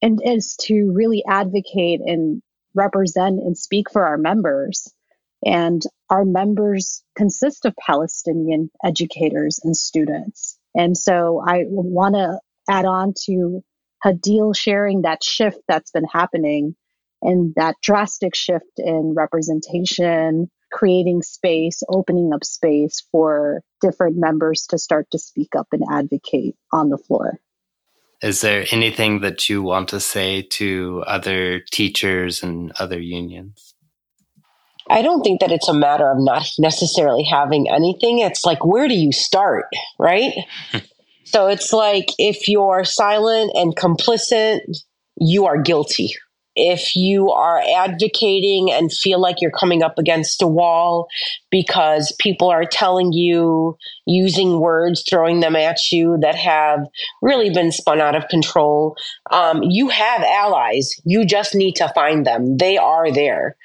and 0.03 0.21
is 0.25 0.57
to 0.62 0.92
really 0.95 1.25
advocate 1.29 2.01
and 2.05 2.42
represent 2.75 3.40
and 3.40 3.59
speak 3.59 3.90
for 3.90 4.07
our 4.07 4.18
members. 4.18 4.92
And 5.45 5.83
our 6.11 6.25
members 6.25 7.03
consist 7.16 7.64
of 7.64 7.75
Palestinian 7.77 8.71
educators 8.85 9.61
and 9.64 9.77
students. 9.77 10.59
And 10.75 10.97
so 10.97 11.43
I 11.47 11.65
want 11.67 12.15
to 12.15 12.39
add 12.69 12.85
on 12.85 13.15
to 13.27 13.63
Hadeil 14.05 14.57
sharing 14.57 15.03
that 15.03 15.23
shift 15.23 15.59
that's 15.69 15.91
been 15.91 16.07
happening 16.11 16.75
and 17.21 17.55
that 17.57 17.77
drastic 17.83 18.35
shift 18.35 18.79
in 18.79 19.15
representation, 19.17 20.51
creating 20.73 21.23
space, 21.23 21.83
opening 21.89 22.33
up 22.35 22.45
space 22.45 23.07
for 23.13 23.63
different 23.81 24.17
members 24.17 24.67
to 24.71 24.79
start 24.79 25.07
to 25.13 25.19
speak 25.19 25.55
up 25.57 25.69
and 25.73 25.83
advocate 25.91 26.57
on 26.73 26.89
the 26.89 26.99
floor. 26.99 27.39
Is 28.23 28.41
there 28.41 28.65
anything 28.71 29.21
that 29.21 29.49
you 29.49 29.63
want 29.63 29.89
to 29.89 30.01
say 30.01 30.43
to 30.43 31.03
other 31.07 31.61
teachers 31.61 32.43
and 32.43 32.73
other 32.79 33.01
unions? 33.01 33.72
I 34.90 35.03
don't 35.03 35.23
think 35.23 35.40
that 35.40 35.53
it's 35.53 35.68
a 35.68 35.75
matter 35.75 36.11
of 36.11 36.18
not 36.21 36.47
necessarily 36.59 37.23
having 37.23 37.71
anything. 37.71 38.18
It's 38.18 38.45
like, 38.45 38.64
where 38.64 38.88
do 38.88 38.95
you 38.95 39.12
start? 39.12 39.66
Right. 39.99 40.35
Hmm. 40.71 40.79
so 41.25 41.47
it's 41.47 41.73
like, 41.73 42.07
if 42.18 42.49
you're 42.49 42.85
silent 42.85 43.53
and 43.55 43.77
complicit, 43.77 44.61
you 45.16 45.47
are 45.47 45.61
guilty 45.61 46.14
if 46.55 46.95
you 46.95 47.31
are 47.31 47.62
advocating 47.77 48.71
and 48.71 48.93
feel 48.93 49.21
like 49.21 49.37
you're 49.41 49.51
coming 49.51 49.83
up 49.83 49.99
against 49.99 50.43
a 50.43 50.47
wall 50.47 51.09
because 51.51 52.15
people 52.19 52.49
are 52.51 52.65
telling 52.65 53.12
you 53.12 53.77
using 54.07 54.61
words 54.61 55.05
throwing 55.09 55.41
them 55.41 55.57
at 55.57 55.79
you 55.91 56.19
that 56.21 56.35
have 56.35 56.81
really 57.23 57.51
been 57.51 57.73
spun 57.73 58.01
out 58.01 58.15
of 58.15 58.29
control 58.29 58.97
um, 59.31 59.62
you 59.62 59.88
have 59.88 60.23
allies. 60.23 60.93
You 61.05 61.25
just 61.25 61.55
need 61.55 61.77
to 61.77 61.91
find 61.95 62.27
them. 62.27 62.59
They 62.59 62.77
are 62.77 63.11
there. 63.12 63.57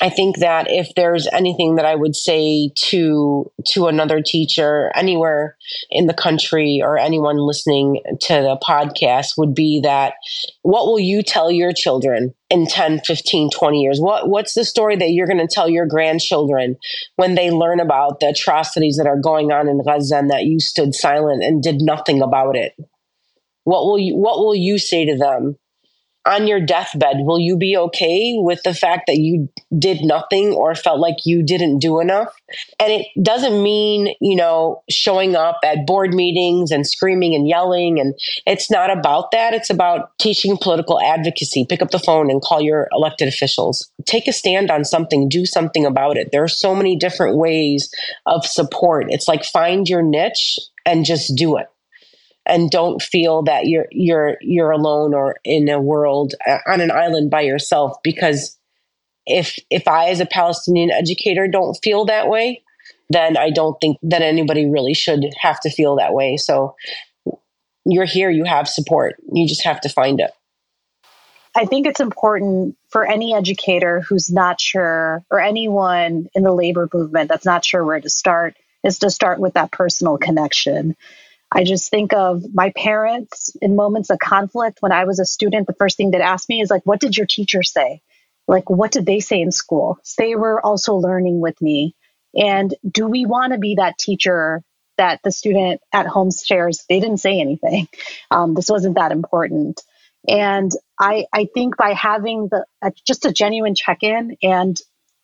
I 0.00 0.08
think 0.08 0.38
that 0.38 0.70
if 0.70 0.94
there's 0.94 1.26
anything 1.32 1.76
that 1.76 1.84
i 1.84 1.94
would 1.94 2.14
say 2.14 2.70
to 2.76 3.50
to 3.64 3.86
another 3.86 4.20
teacher 4.20 4.90
anywhere 4.94 5.56
in 5.90 6.06
the 6.06 6.14
country 6.14 6.80
or 6.82 6.98
anyone 6.98 7.38
listening 7.38 8.02
to 8.20 8.34
the 8.34 8.58
podcast 8.62 9.38
would 9.38 9.54
be 9.54 9.80
that 9.82 10.14
what 10.62 10.86
will 10.86 11.00
you 11.00 11.22
tell 11.22 11.50
your 11.50 11.72
children 11.72 12.34
in 12.50 12.66
10 12.66 13.00
15 13.00 13.50
20 13.50 13.80
years? 13.80 13.98
What 14.00 14.28
what's 14.28 14.54
the 14.54 14.64
story 14.64 14.96
that 14.96 15.10
you're 15.10 15.26
going 15.26 15.46
to 15.46 15.52
tell 15.52 15.68
your 15.68 15.86
grandchildren 15.86 16.76
when 17.16 17.34
they 17.34 17.50
learn 17.50 17.80
about 17.80 18.20
the 18.20 18.28
atrocities 18.28 18.96
that 18.96 19.06
are 19.06 19.20
going 19.20 19.52
on 19.52 19.68
in 19.68 19.82
Gaza 19.82 20.16
and 20.16 20.30
that 20.30 20.44
you 20.44 20.60
stood 20.60 20.94
silent 20.94 21.42
and 21.42 21.62
did 21.62 21.76
nothing 21.80 22.22
about 22.22 22.56
it? 22.56 22.72
What 23.64 23.84
will 23.84 23.98
you 23.98 24.16
what 24.16 24.38
will 24.38 24.54
you 24.54 24.78
say 24.78 25.04
to 25.06 25.16
them 25.16 25.56
on 26.26 26.46
your 26.46 26.60
deathbed, 26.60 27.18
will 27.20 27.38
you 27.38 27.56
be 27.56 27.76
okay 27.76 28.34
with 28.36 28.62
the 28.64 28.74
fact 28.74 29.04
that 29.06 29.16
you 29.16 29.48
did 29.78 29.98
nothing 30.02 30.48
or 30.48 30.74
felt 30.74 30.98
like 30.98 31.16
you 31.24 31.42
didn't 31.42 31.78
do 31.78 32.00
enough? 32.00 32.28
And 32.80 32.92
it 32.92 33.06
doesn't 33.22 33.62
mean, 33.62 34.14
you 34.20 34.36
know, 34.36 34.82
showing 34.90 35.36
up 35.36 35.60
at 35.64 35.86
board 35.86 36.12
meetings 36.12 36.70
and 36.70 36.86
screaming 36.86 37.34
and 37.34 37.48
yelling. 37.48 38.00
And 38.00 38.14
it's 38.46 38.70
not 38.70 38.90
about 38.90 39.30
that. 39.30 39.54
It's 39.54 39.70
about 39.70 40.18
teaching 40.18 40.58
political 40.60 41.00
advocacy. 41.00 41.64
Pick 41.68 41.80
up 41.80 41.90
the 41.90 41.98
phone 41.98 42.30
and 42.30 42.42
call 42.42 42.60
your 42.60 42.88
elected 42.92 43.28
officials. 43.28 43.90
Take 44.04 44.26
a 44.26 44.32
stand 44.32 44.70
on 44.70 44.84
something, 44.84 45.28
do 45.28 45.46
something 45.46 45.86
about 45.86 46.16
it. 46.16 46.30
There 46.32 46.42
are 46.42 46.48
so 46.48 46.74
many 46.74 46.96
different 46.96 47.36
ways 47.36 47.90
of 48.26 48.44
support. 48.44 49.06
It's 49.10 49.28
like 49.28 49.44
find 49.44 49.88
your 49.88 50.02
niche 50.02 50.58
and 50.84 51.04
just 51.04 51.36
do 51.36 51.56
it 51.56 51.68
and 52.46 52.70
don't 52.70 53.02
feel 53.02 53.42
that 53.42 53.66
you're 53.66 53.86
you're 53.90 54.36
you're 54.40 54.70
alone 54.70 55.14
or 55.14 55.36
in 55.44 55.68
a 55.68 55.80
world 55.80 56.34
uh, 56.46 56.58
on 56.66 56.80
an 56.80 56.90
island 56.90 57.30
by 57.30 57.40
yourself 57.40 57.96
because 58.02 58.56
if 59.26 59.58
if 59.70 59.88
I 59.88 60.08
as 60.08 60.20
a 60.20 60.26
Palestinian 60.26 60.90
educator 60.90 61.48
don't 61.48 61.78
feel 61.82 62.04
that 62.06 62.28
way 62.28 62.62
then 63.10 63.36
I 63.36 63.50
don't 63.50 63.76
think 63.80 63.98
that 64.02 64.22
anybody 64.22 64.66
really 64.66 64.94
should 64.94 65.24
have 65.40 65.60
to 65.60 65.70
feel 65.70 65.96
that 65.96 66.12
way. 66.12 66.36
So 66.36 66.74
you're 67.84 68.04
here 68.04 68.30
you 68.30 68.44
have 68.44 68.68
support. 68.68 69.16
You 69.32 69.46
just 69.46 69.64
have 69.64 69.80
to 69.82 69.88
find 69.88 70.20
it. 70.20 70.32
I 71.54 71.64
think 71.64 71.86
it's 71.86 72.00
important 72.00 72.76
for 72.90 73.06
any 73.06 73.34
educator 73.34 74.00
who's 74.00 74.30
not 74.30 74.60
sure 74.60 75.24
or 75.30 75.40
anyone 75.40 76.28
in 76.34 76.42
the 76.42 76.52
labor 76.52 76.88
movement 76.92 77.28
that's 77.28 77.46
not 77.46 77.64
sure 77.64 77.82
where 77.82 78.00
to 78.00 78.10
start 78.10 78.56
is 78.84 78.98
to 78.98 79.10
start 79.10 79.38
with 79.38 79.54
that 79.54 79.72
personal 79.72 80.18
connection 80.18 80.96
I 81.52 81.64
just 81.64 81.90
think 81.90 82.12
of 82.12 82.42
my 82.52 82.72
parents 82.76 83.54
in 83.62 83.76
moments 83.76 84.10
of 84.10 84.18
conflict 84.18 84.78
when 84.80 84.92
I 84.92 85.04
was 85.04 85.20
a 85.20 85.24
student. 85.24 85.66
The 85.66 85.74
first 85.74 85.96
thing 85.96 86.10
that 86.10 86.20
asked 86.20 86.48
me 86.48 86.60
is 86.60 86.70
like, 86.70 86.84
what 86.84 87.00
did 87.00 87.16
your 87.16 87.26
teacher 87.26 87.62
say? 87.62 88.02
Like, 88.48 88.68
what 88.68 88.92
did 88.92 89.06
they 89.06 89.20
say 89.20 89.40
in 89.40 89.52
school? 89.52 89.98
They 90.18 90.34
were 90.34 90.64
also 90.64 90.94
learning 90.94 91.40
with 91.40 91.60
me. 91.60 91.94
And 92.34 92.74
do 92.88 93.06
we 93.06 93.26
want 93.26 93.52
to 93.52 93.58
be 93.58 93.76
that 93.76 93.98
teacher 93.98 94.62
that 94.98 95.20
the 95.22 95.32
student 95.32 95.80
at 95.92 96.06
home 96.06 96.30
shares? 96.30 96.84
They 96.88 97.00
didn't 97.00 97.18
say 97.18 97.40
anything. 97.40 97.88
Um, 98.30 98.54
this 98.54 98.68
wasn't 98.68 98.96
that 98.96 99.12
important. 99.12 99.80
And 100.28 100.72
I, 100.98 101.26
I 101.32 101.46
think 101.54 101.76
by 101.76 101.92
having 101.92 102.48
the 102.48 102.64
uh, 102.82 102.90
just 103.06 103.24
a 103.24 103.32
genuine 103.32 103.76
check 103.76 104.02
in, 104.02 104.36
and 104.42 104.76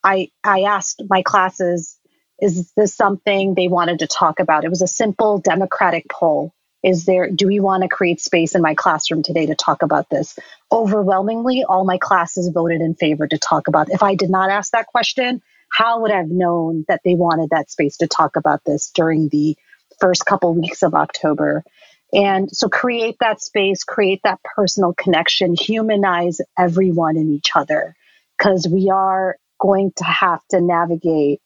I, 0.03 0.29
I 0.41 0.61
asked 0.61 1.01
my 1.09 1.21
classes 1.21 1.97
is 2.39 2.71
this 2.75 2.93
something 2.93 3.53
they 3.53 3.67
wanted 3.67 3.99
to 3.99 4.07
talk 4.07 4.39
about? 4.39 4.65
It 4.65 4.69
was 4.69 4.81
a 4.81 4.87
simple 4.87 5.39
democratic 5.39 6.09
poll. 6.09 6.53
Is 6.83 7.05
there, 7.05 7.29
do 7.29 7.47
we 7.47 7.61
want 7.61 7.83
to 7.83 7.89
create 7.89 8.19
space 8.19 8.55
in 8.55 8.61
my 8.61 8.75
classroom 8.75 9.23
today 9.23 9.45
to 9.45 9.55
talk 9.55 9.83
about 9.83 10.09
this? 10.09 10.37
Overwhelmingly, 10.69 11.63
all 11.63 11.85
my 11.85 11.97
classes 11.97 12.49
voted 12.53 12.81
in 12.81 12.95
favor 12.95 13.25
to 13.25 13.37
talk 13.37 13.69
about. 13.69 13.89
If 13.89 14.03
I 14.03 14.15
did 14.15 14.29
not 14.29 14.49
ask 14.49 14.73
that 14.73 14.87
question, 14.87 15.41
how 15.69 16.01
would 16.01 16.11
I 16.11 16.17
have 16.17 16.29
known 16.29 16.83
that 16.89 16.99
they 17.05 17.15
wanted 17.15 17.51
that 17.51 17.71
space 17.71 17.97
to 17.97 18.07
talk 18.07 18.35
about 18.35 18.61
this 18.65 18.91
during 18.93 19.29
the 19.29 19.55
first 20.01 20.25
couple 20.25 20.53
weeks 20.53 20.83
of 20.83 20.93
October? 20.93 21.63
And 22.11 22.49
so 22.51 22.67
create 22.67 23.15
that 23.21 23.41
space, 23.41 23.85
create 23.85 24.19
that 24.23 24.39
personal 24.43 24.93
connection, 24.93 25.55
humanize 25.55 26.41
everyone 26.59 27.15
and 27.15 27.31
each 27.31 27.51
other, 27.55 27.95
because 28.37 28.67
we 28.67 28.89
are 28.89 29.37
going 29.59 29.93
to 29.95 30.03
have 30.03 30.41
to 30.51 30.59
navigate 30.59 31.41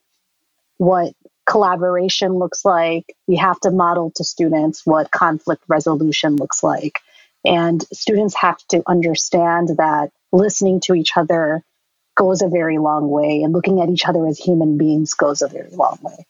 what 0.78 1.14
collaboration 1.46 2.34
looks 2.34 2.66
like. 2.66 3.06
We 3.28 3.38
have 3.38 3.60
to 3.62 3.72
model 3.72 4.12
to 4.16 4.24
students 4.24 4.86
what 4.86 5.12
conflict 5.12 5.64
resolution 5.68 6.36
looks 6.36 6.62
like. 6.62 7.00
And 7.46 7.84
students 7.94 8.36
have 8.36 8.58
to 8.70 8.84
understand 8.88 9.70
that 9.78 10.12
listening 10.32 10.82
to 10.82 10.94
each 10.94 11.16
other 11.16 11.64
goes 12.16 12.42
a 12.42 12.50
very 12.50 12.80
long 12.80 13.10
way, 13.10 13.44
and 13.44 13.54
looking 13.54 13.80
at 13.80 13.90
each 13.90 14.06
other 14.08 14.26
as 14.26 14.40
human 14.40 14.78
beings 14.78 15.14
goes 15.14 15.42
a 15.42 15.48
very 15.48 15.70
long 15.70 16.00
way. 16.02 16.26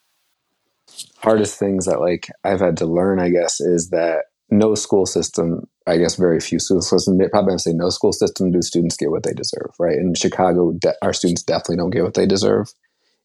Hardest 1.19 1.57
things 1.57 1.85
that 1.85 2.01
like 2.01 2.27
I've 2.43 2.59
had 2.59 2.77
to 2.77 2.85
learn, 2.85 3.19
I 3.19 3.29
guess, 3.29 3.61
is 3.61 3.89
that 3.89 4.25
no 4.49 4.75
school 4.75 5.05
system 5.05 5.67
I 5.87 5.97
guess 5.97 6.15
very 6.15 6.41
few 6.41 6.59
school 6.59 6.81
systems, 6.81 7.21
probably 7.31 7.53
I'm 7.53 7.59
say 7.59 7.71
no 7.71 7.89
school 7.89 8.11
system 8.11 8.51
do 8.51 8.61
students 8.61 8.97
get 8.97 9.09
what 9.09 9.23
they 9.23 9.31
deserve, 9.31 9.71
right? 9.79 9.97
In 9.97 10.13
Chicago, 10.13 10.73
de- 10.73 10.93
our 11.01 11.13
students 11.13 11.43
definitely 11.43 11.77
don't 11.77 11.91
get 11.91 12.03
what 12.03 12.13
they 12.13 12.25
deserve. 12.25 12.73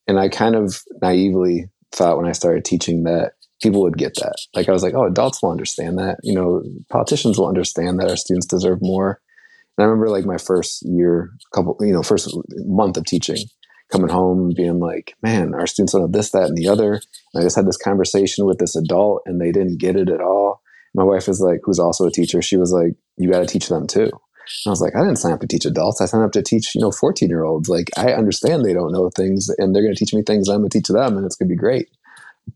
And 0.06 0.18
I 0.18 0.28
kind 0.28 0.54
of 0.54 0.82
naively 1.00 1.70
thought 1.92 2.16
when 2.16 2.26
I 2.26 2.32
started 2.32 2.64
teaching 2.64 3.04
that 3.04 3.32
people 3.62 3.82
would 3.82 3.96
get 3.96 4.14
that. 4.16 4.36
Like 4.54 4.68
I 4.68 4.72
was 4.72 4.82
like, 4.82 4.94
oh, 4.94 5.06
adults 5.06 5.42
will 5.42 5.50
understand 5.50 5.98
that. 5.98 6.18
You 6.22 6.34
know, 6.34 6.62
politicians 6.90 7.38
will 7.38 7.48
understand 7.48 8.00
that 8.00 8.10
our 8.10 8.16
students 8.16 8.46
deserve 8.46 8.78
more. 8.82 9.20
And 9.76 9.84
I 9.84 9.88
remember 9.88 10.10
like 10.10 10.26
my 10.26 10.38
first 10.38 10.82
year, 10.84 11.30
couple, 11.54 11.76
you 11.80 11.92
know, 11.92 12.02
first 12.02 12.28
month 12.66 12.96
of 12.96 13.04
teaching, 13.04 13.38
coming 13.90 14.10
home 14.10 14.52
being 14.56 14.80
like, 14.80 15.14
man, 15.22 15.54
our 15.54 15.66
students 15.66 15.92
don't 15.92 16.02
have 16.02 16.12
this, 16.12 16.30
that, 16.32 16.48
and 16.48 16.56
the 16.56 16.68
other. 16.68 16.94
And 16.94 17.40
I 17.40 17.42
just 17.42 17.56
had 17.56 17.66
this 17.66 17.76
conversation 17.76 18.46
with 18.46 18.58
this 18.58 18.74
adult 18.74 19.22
and 19.26 19.40
they 19.40 19.52
didn't 19.52 19.78
get 19.78 19.96
it 19.96 20.08
at 20.08 20.20
all. 20.20 20.60
My 20.94 21.04
wife 21.04 21.28
is 21.28 21.40
like, 21.40 21.60
who's 21.62 21.78
also 21.78 22.06
a 22.06 22.10
teacher, 22.10 22.42
she 22.42 22.56
was 22.56 22.72
like, 22.72 22.94
you 23.16 23.30
got 23.30 23.40
to 23.40 23.46
teach 23.46 23.68
them 23.68 23.86
too. 23.86 24.10
And 24.64 24.70
I 24.70 24.70
was 24.70 24.80
like, 24.80 24.94
I 24.96 25.00
didn't 25.00 25.16
sign 25.16 25.32
up 25.32 25.40
to 25.40 25.46
teach 25.46 25.64
adults. 25.64 26.00
I 26.00 26.06
signed 26.06 26.24
up 26.24 26.32
to 26.32 26.42
teach, 26.42 26.74
you 26.74 26.80
know, 26.80 26.90
14 26.90 27.28
year 27.28 27.44
olds. 27.44 27.68
Like, 27.68 27.90
I 27.96 28.12
understand 28.12 28.64
they 28.64 28.74
don't 28.74 28.92
know 28.92 29.10
things 29.10 29.48
and 29.58 29.74
they're 29.74 29.82
going 29.82 29.94
to 29.94 29.98
teach 29.98 30.14
me 30.14 30.22
things 30.22 30.48
I'm 30.48 30.58
going 30.58 30.70
to 30.70 30.78
teach 30.78 30.88
them 30.88 31.16
and 31.16 31.26
it's 31.26 31.36
going 31.36 31.48
to 31.48 31.54
be 31.54 31.58
great. 31.58 31.88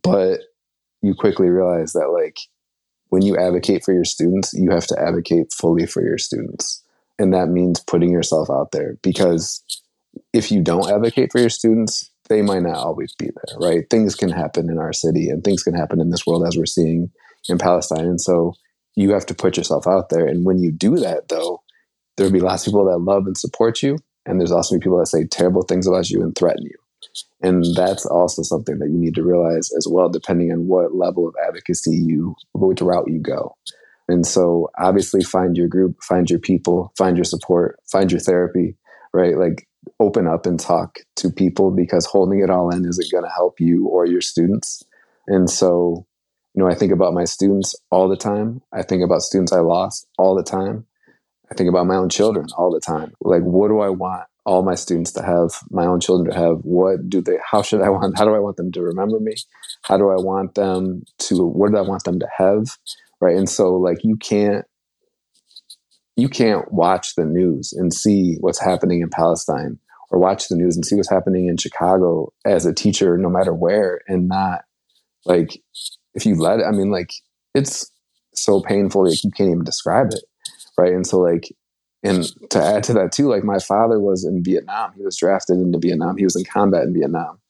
But 0.02 0.40
you 1.02 1.14
quickly 1.14 1.48
realize 1.48 1.92
that, 1.92 2.08
like, 2.08 2.38
when 3.08 3.22
you 3.22 3.36
advocate 3.36 3.84
for 3.84 3.92
your 3.92 4.04
students, 4.04 4.52
you 4.52 4.70
have 4.70 4.86
to 4.88 5.00
advocate 5.00 5.52
fully 5.52 5.86
for 5.86 6.02
your 6.02 6.18
students. 6.18 6.82
And 7.18 7.32
that 7.32 7.48
means 7.48 7.80
putting 7.80 8.10
yourself 8.10 8.50
out 8.50 8.72
there 8.72 8.98
because 9.02 9.62
if 10.32 10.50
you 10.50 10.62
don't 10.62 10.90
advocate 10.90 11.32
for 11.32 11.40
your 11.40 11.50
students, 11.50 12.10
they 12.28 12.42
might 12.42 12.62
not 12.62 12.76
always 12.76 13.14
be 13.14 13.26
there, 13.26 13.58
right? 13.58 13.88
Things 13.88 14.14
can 14.14 14.30
happen 14.30 14.68
in 14.68 14.78
our 14.78 14.92
city 14.92 15.28
and 15.30 15.44
things 15.44 15.62
can 15.62 15.74
happen 15.74 16.00
in 16.00 16.10
this 16.10 16.26
world 16.26 16.44
as 16.46 16.56
we're 16.56 16.66
seeing 16.66 17.10
in 17.48 17.58
Palestine. 17.58 18.04
And 18.04 18.20
so 18.20 18.54
you 18.96 19.12
have 19.12 19.26
to 19.26 19.34
put 19.34 19.56
yourself 19.56 19.86
out 19.86 20.08
there. 20.08 20.26
And 20.26 20.44
when 20.44 20.58
you 20.58 20.72
do 20.72 20.96
that, 20.96 21.28
though, 21.28 21.62
there'll 22.16 22.32
be 22.32 22.40
lots 22.40 22.66
of 22.66 22.72
people 22.72 22.86
that 22.86 22.98
love 22.98 23.26
and 23.26 23.36
support 23.36 23.82
you. 23.82 23.98
And 24.24 24.40
there's 24.40 24.52
also 24.52 24.78
people 24.78 24.98
that 24.98 25.06
say 25.06 25.24
terrible 25.24 25.62
things 25.62 25.86
about 25.86 26.10
you 26.10 26.22
and 26.22 26.34
threaten 26.34 26.64
you. 26.64 26.76
And 27.42 27.64
that's 27.76 28.06
also 28.06 28.42
something 28.42 28.78
that 28.78 28.88
you 28.88 28.98
need 28.98 29.14
to 29.14 29.22
realize 29.22 29.70
as 29.76 29.86
well, 29.88 30.08
depending 30.08 30.50
on 30.50 30.66
what 30.66 30.94
level 30.94 31.28
of 31.28 31.34
advocacy 31.46 31.96
you, 31.96 32.34
which 32.54 32.80
route 32.80 33.08
you 33.08 33.20
go. 33.20 33.54
And 34.08 34.26
so 34.26 34.70
obviously 34.78 35.22
find 35.22 35.56
your 35.56 35.68
group, 35.68 36.02
find 36.02 36.28
your 36.30 36.38
people, 36.38 36.92
find 36.96 37.16
your 37.16 37.24
support, 37.24 37.78
find 37.90 38.10
your 38.10 38.20
therapy, 38.20 38.76
right? 39.12 39.36
Like 39.36 39.68
open 40.00 40.26
up 40.26 40.46
and 40.46 40.58
talk 40.58 40.98
to 41.16 41.30
people 41.30 41.70
because 41.70 42.06
holding 42.06 42.40
it 42.40 42.50
all 42.50 42.70
in 42.70 42.84
isn't 42.84 43.12
going 43.12 43.24
to 43.24 43.30
help 43.30 43.60
you 43.60 43.86
or 43.86 44.06
your 44.06 44.20
students. 44.20 44.82
And 45.26 45.50
so, 45.50 46.06
you 46.54 46.62
know, 46.62 46.70
I 46.70 46.74
think 46.74 46.92
about 46.92 47.14
my 47.14 47.24
students 47.24 47.74
all 47.90 48.08
the 48.08 48.16
time. 48.16 48.62
I 48.72 48.82
think 48.82 49.04
about 49.04 49.22
students 49.22 49.52
I 49.52 49.60
lost 49.60 50.08
all 50.18 50.34
the 50.34 50.42
time. 50.42 50.86
I 51.50 51.54
think 51.54 51.68
about 51.68 51.86
my 51.86 51.96
own 51.96 52.08
children 52.08 52.46
all 52.56 52.72
the 52.72 52.80
time. 52.80 53.14
Like, 53.20 53.42
what 53.42 53.68
do 53.68 53.80
I 53.80 53.88
want 53.88 54.24
all 54.44 54.62
my 54.62 54.74
students 54.74 55.12
to 55.12 55.22
have, 55.22 55.50
my 55.70 55.86
own 55.86 56.00
children 56.00 56.30
to 56.30 56.38
have? 56.38 56.58
What 56.62 57.08
do 57.08 57.20
they, 57.20 57.38
how 57.44 57.62
should 57.62 57.82
I 57.82 57.88
want, 57.88 58.18
how 58.18 58.24
do 58.24 58.34
I 58.34 58.38
want 58.38 58.56
them 58.56 58.72
to 58.72 58.82
remember 58.82 59.20
me? 59.20 59.34
How 59.82 59.96
do 59.96 60.10
I 60.10 60.16
want 60.16 60.54
them 60.54 61.04
to, 61.18 61.46
what 61.46 61.70
do 61.70 61.78
I 61.78 61.82
want 61.82 62.04
them 62.04 62.18
to 62.20 62.28
have? 62.36 62.76
Right. 63.20 63.36
And 63.36 63.48
so, 63.48 63.74
like, 63.74 63.98
you 64.04 64.16
can't, 64.16 64.64
you 66.16 66.28
can't 66.28 66.70
watch 66.72 67.14
the 67.14 67.24
news 67.24 67.72
and 67.72 67.92
see 67.92 68.36
what's 68.40 68.60
happening 68.60 69.00
in 69.00 69.10
Palestine 69.10 69.78
or 70.10 70.18
watch 70.18 70.48
the 70.48 70.56
news 70.56 70.76
and 70.76 70.84
see 70.84 70.96
what's 70.96 71.10
happening 71.10 71.46
in 71.46 71.56
Chicago 71.56 72.32
as 72.44 72.64
a 72.64 72.72
teacher, 72.72 73.18
no 73.18 73.28
matter 73.28 73.52
where, 73.52 74.00
and 74.08 74.28
not 74.28 74.62
like 75.24 75.60
if 76.14 76.24
you 76.24 76.36
let 76.36 76.60
it, 76.60 76.64
I 76.66 76.70
mean, 76.70 76.90
like 76.90 77.10
it's 77.54 77.90
so 78.34 78.60
painful, 78.60 79.08
like 79.08 79.22
you 79.24 79.30
can't 79.30 79.50
even 79.50 79.64
describe 79.64 80.08
it. 80.12 80.24
Right. 80.78 80.92
And 80.92 81.06
so, 81.06 81.18
like, 81.18 81.48
and 82.02 82.24
to 82.50 82.62
add 82.62 82.84
to 82.84 82.92
that, 82.94 83.12
too, 83.12 83.28
like 83.28 83.42
my 83.42 83.58
father 83.58 83.98
was 83.98 84.24
in 84.24 84.44
Vietnam. 84.44 84.92
He 84.96 85.02
was 85.02 85.16
drafted 85.16 85.58
into 85.58 85.78
Vietnam. 85.78 86.16
He 86.16 86.24
was 86.24 86.36
in 86.36 86.44
combat 86.44 86.84
in 86.84 86.94
Vietnam. 86.94 87.40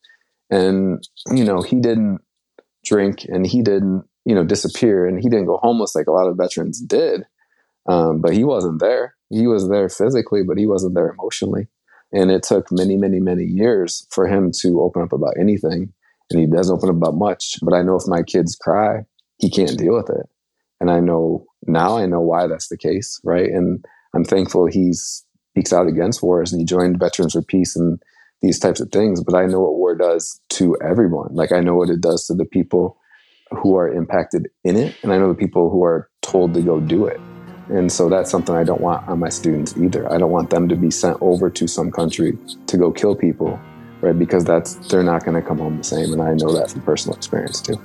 And, 0.49 1.07
you 1.31 1.43
know, 1.43 1.61
he 1.61 1.75
didn't 1.75 2.21
drink 2.85 3.25
and 3.25 3.45
he 3.45 3.61
didn't, 3.61 4.05
you 4.25 4.33
know, 4.33 4.45
disappear 4.45 5.05
and 5.05 5.19
he 5.19 5.29
didn't 5.29 5.45
go 5.45 5.57
homeless 5.57 5.95
like 5.95 6.07
a 6.07 6.11
lot 6.11 6.27
of 6.27 6.37
veterans 6.37 6.81
did. 6.81 7.25
Um, 7.87 8.21
but 8.21 8.33
he 8.33 8.43
wasn't 8.43 8.79
there. 8.79 9.15
He 9.29 9.47
was 9.47 9.69
there 9.69 9.89
physically, 9.89 10.43
but 10.43 10.57
he 10.57 10.65
wasn't 10.65 10.95
there 10.95 11.09
emotionally. 11.09 11.67
And 12.13 12.31
it 12.31 12.43
took 12.43 12.71
many, 12.71 12.95
many, 12.95 13.19
many 13.19 13.43
years 13.43 14.07
for 14.11 14.27
him 14.27 14.51
to 14.61 14.81
open 14.81 15.01
up 15.01 15.11
about 15.11 15.35
anything. 15.39 15.93
And 16.29 16.39
he 16.39 16.47
doesn't 16.47 16.75
open 16.75 16.89
up 16.89 16.95
about 16.95 17.15
much. 17.15 17.57
But 17.61 17.73
I 17.73 17.81
know 17.81 17.95
if 17.95 18.07
my 18.07 18.23
kids 18.23 18.55
cry, 18.55 19.05
he 19.37 19.49
can't 19.49 19.77
deal 19.77 19.93
with 19.93 20.09
it. 20.09 20.27
And 20.79 20.89
I 20.89 20.99
know 20.99 21.45
now 21.65 21.97
I 21.97 22.05
know 22.05 22.21
why 22.21 22.47
that's 22.47 22.69
the 22.69 22.77
case, 22.77 23.19
right? 23.23 23.49
And 23.49 23.83
I'm 24.13 24.23
thankful 24.23 24.65
he 24.65 24.93
speaks 24.93 25.73
out 25.73 25.87
against 25.87 26.21
wars 26.21 26.51
and 26.51 26.59
he 26.61 26.65
joined 26.65 26.99
Veterans 26.99 27.33
for 27.33 27.41
Peace 27.41 27.75
and 27.75 27.99
these 28.41 28.59
types 28.59 28.79
of 28.79 28.91
things. 28.91 29.23
But 29.23 29.35
I 29.35 29.45
know 29.45 29.61
what 29.61 29.75
war 29.75 29.95
does 29.95 30.39
to 30.49 30.77
everyone. 30.81 31.33
Like 31.33 31.51
I 31.51 31.59
know 31.59 31.75
what 31.75 31.89
it 31.89 32.01
does 32.01 32.27
to 32.27 32.33
the 32.33 32.45
people 32.45 32.97
who 33.51 33.75
are 33.75 33.91
impacted 33.91 34.49
in 34.63 34.75
it, 34.75 34.95
and 35.03 35.13
I 35.13 35.17
know 35.17 35.29
the 35.29 35.35
people 35.35 35.69
who 35.69 35.83
are 35.83 36.09
told 36.21 36.53
to 36.53 36.61
go 36.61 36.79
do 36.79 37.05
it. 37.05 37.19
And 37.69 37.91
so 37.91 38.09
that's 38.09 38.31
something 38.31 38.55
I 38.55 38.63
don't 38.63 38.81
want 38.81 39.07
on 39.07 39.19
my 39.19 39.29
students 39.29 39.75
either. 39.77 40.11
I 40.11 40.17
don't 40.17 40.31
want 40.31 40.49
them 40.49 40.69
to 40.69 40.75
be 40.75 40.91
sent 40.91 41.17
over 41.21 41.49
to 41.49 41.67
some 41.67 41.91
country 41.91 42.37
to 42.67 42.77
go 42.77 42.91
kill 42.91 43.15
people, 43.15 43.59
right? 44.01 44.17
Because 44.17 44.45
that's 44.45 44.75
they're 44.87 45.03
not 45.03 45.25
going 45.25 45.41
to 45.41 45.45
come 45.45 45.57
home 45.57 45.77
the 45.77 45.83
same, 45.83 46.13
and 46.13 46.21
I 46.21 46.33
know 46.33 46.53
that 46.53 46.71
from 46.71 46.81
personal 46.81 47.17
experience 47.17 47.61
too. 47.61 47.81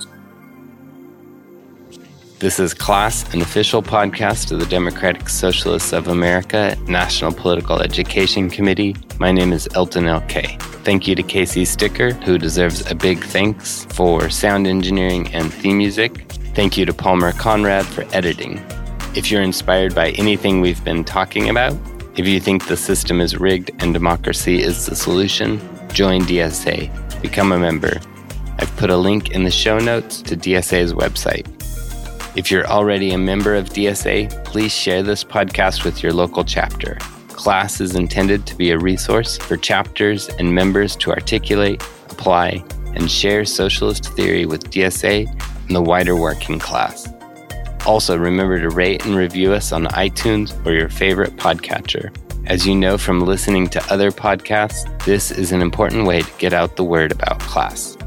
This 2.43 2.59
is 2.59 2.75
Class, 2.75 3.33
an 3.33 3.41
official 3.41 3.85
podcast 3.85 4.51
of 4.51 4.59
the 4.59 4.67
Democratic 4.67 5.29
Socialists 5.29 5.93
of 5.93 6.09
America 6.09 6.77
National 6.89 7.33
Political 7.33 7.83
Education 7.83 8.51
Committee. 8.51 8.97
My 9.21 9.31
name 9.31 9.53
is 9.53 9.69
Elton 9.77 10.09
L. 10.09 10.23
K. 10.23 10.57
Thank 10.83 11.07
you 11.07 11.15
to 11.15 11.23
Casey 11.23 11.65
Sticker, 11.65 12.15
who 12.15 12.39
deserves 12.39 12.91
a 12.91 12.97
big 12.97 13.23
thanks 13.23 13.85
for 13.91 14.29
sound 14.29 14.67
engineering 14.67 15.33
and 15.33 15.55
theme 15.55 15.79
music. 15.79 16.33
Thank 16.57 16.77
you 16.77 16.85
to 16.85 16.93
Palmer 16.93 17.31
Conrad 17.31 17.87
for 17.87 18.05
editing. 18.13 18.61
If 19.15 19.31
you're 19.31 19.43
inspired 19.43 19.95
by 19.95 20.11
anything 20.11 20.61
we've 20.61 20.83
been 20.83 21.05
talking 21.05 21.49
about, 21.49 21.77
if 22.17 22.27
you 22.27 22.41
think 22.41 22.67
the 22.67 22.77
system 22.77 23.21
is 23.21 23.39
rigged 23.39 23.71
and 23.79 23.95
democracy 23.95 24.61
is 24.61 24.87
the 24.87 24.97
solution, 24.97 25.61
join 25.93 26.23
DSA, 26.23 27.23
become 27.23 27.53
a 27.53 27.59
member. 27.61 28.01
I've 28.59 28.77
put 28.79 28.91
a 28.91 28.97
link 28.97 29.31
in 29.31 29.45
the 29.45 29.51
show 29.53 29.79
notes 29.79 30.21
to 30.23 30.37
DSA's 30.37 30.93
website. 30.93 31.47
If 32.35 32.51
you're 32.51 32.67
already 32.67 33.13
a 33.13 33.19
member 33.19 33.55
of 33.55 33.69
DSA, 33.69 34.45
please 34.47 34.73
share 34.73 35.03
this 35.03 35.23
podcast 35.23 35.85
with 35.85 36.03
your 36.03 36.15
local 36.15 36.45
chapter. 36.45 36.97
Class 37.29 37.79
is 37.79 37.95
intended 37.95 38.47
to 38.47 38.55
be 38.55 38.71
a 38.71 38.79
resource 38.79 39.37
for 39.37 39.59
chapters 39.59 40.31
and 40.31 40.55
members 40.55 40.97
to 40.97 41.11
articulate, 41.11 41.83
apply, 42.09 42.65
and 42.95 43.11
share 43.11 43.45
socialist 43.45 44.15
theory 44.15 44.47
with 44.47 44.71
DSA 44.71 45.29
and 45.67 45.77
the 45.77 45.83
wider 45.83 46.17
working 46.17 46.59
class. 46.59 47.07
Also, 47.85 48.17
remember 48.17 48.59
to 48.59 48.71
rate 48.71 49.05
and 49.05 49.15
review 49.15 49.53
us 49.53 49.71
on 49.71 49.85
iTunes 49.89 50.55
or 50.65 50.73
your 50.73 50.89
favorite 50.89 51.37
podcatcher. 51.37 52.17
As 52.47 52.67
you 52.67 52.75
know 52.75 52.97
from 52.97 53.21
listening 53.21 53.69
to 53.69 53.93
other 53.93 54.11
podcasts, 54.11 54.87
this 55.05 55.31
is 55.31 55.53
an 55.53 55.61
important 55.61 56.07
way 56.07 56.23
to 56.23 56.33
get 56.39 56.55
out 56.55 56.77
the 56.77 56.85
word 56.85 57.13
about 57.13 57.41
class. 57.41 57.99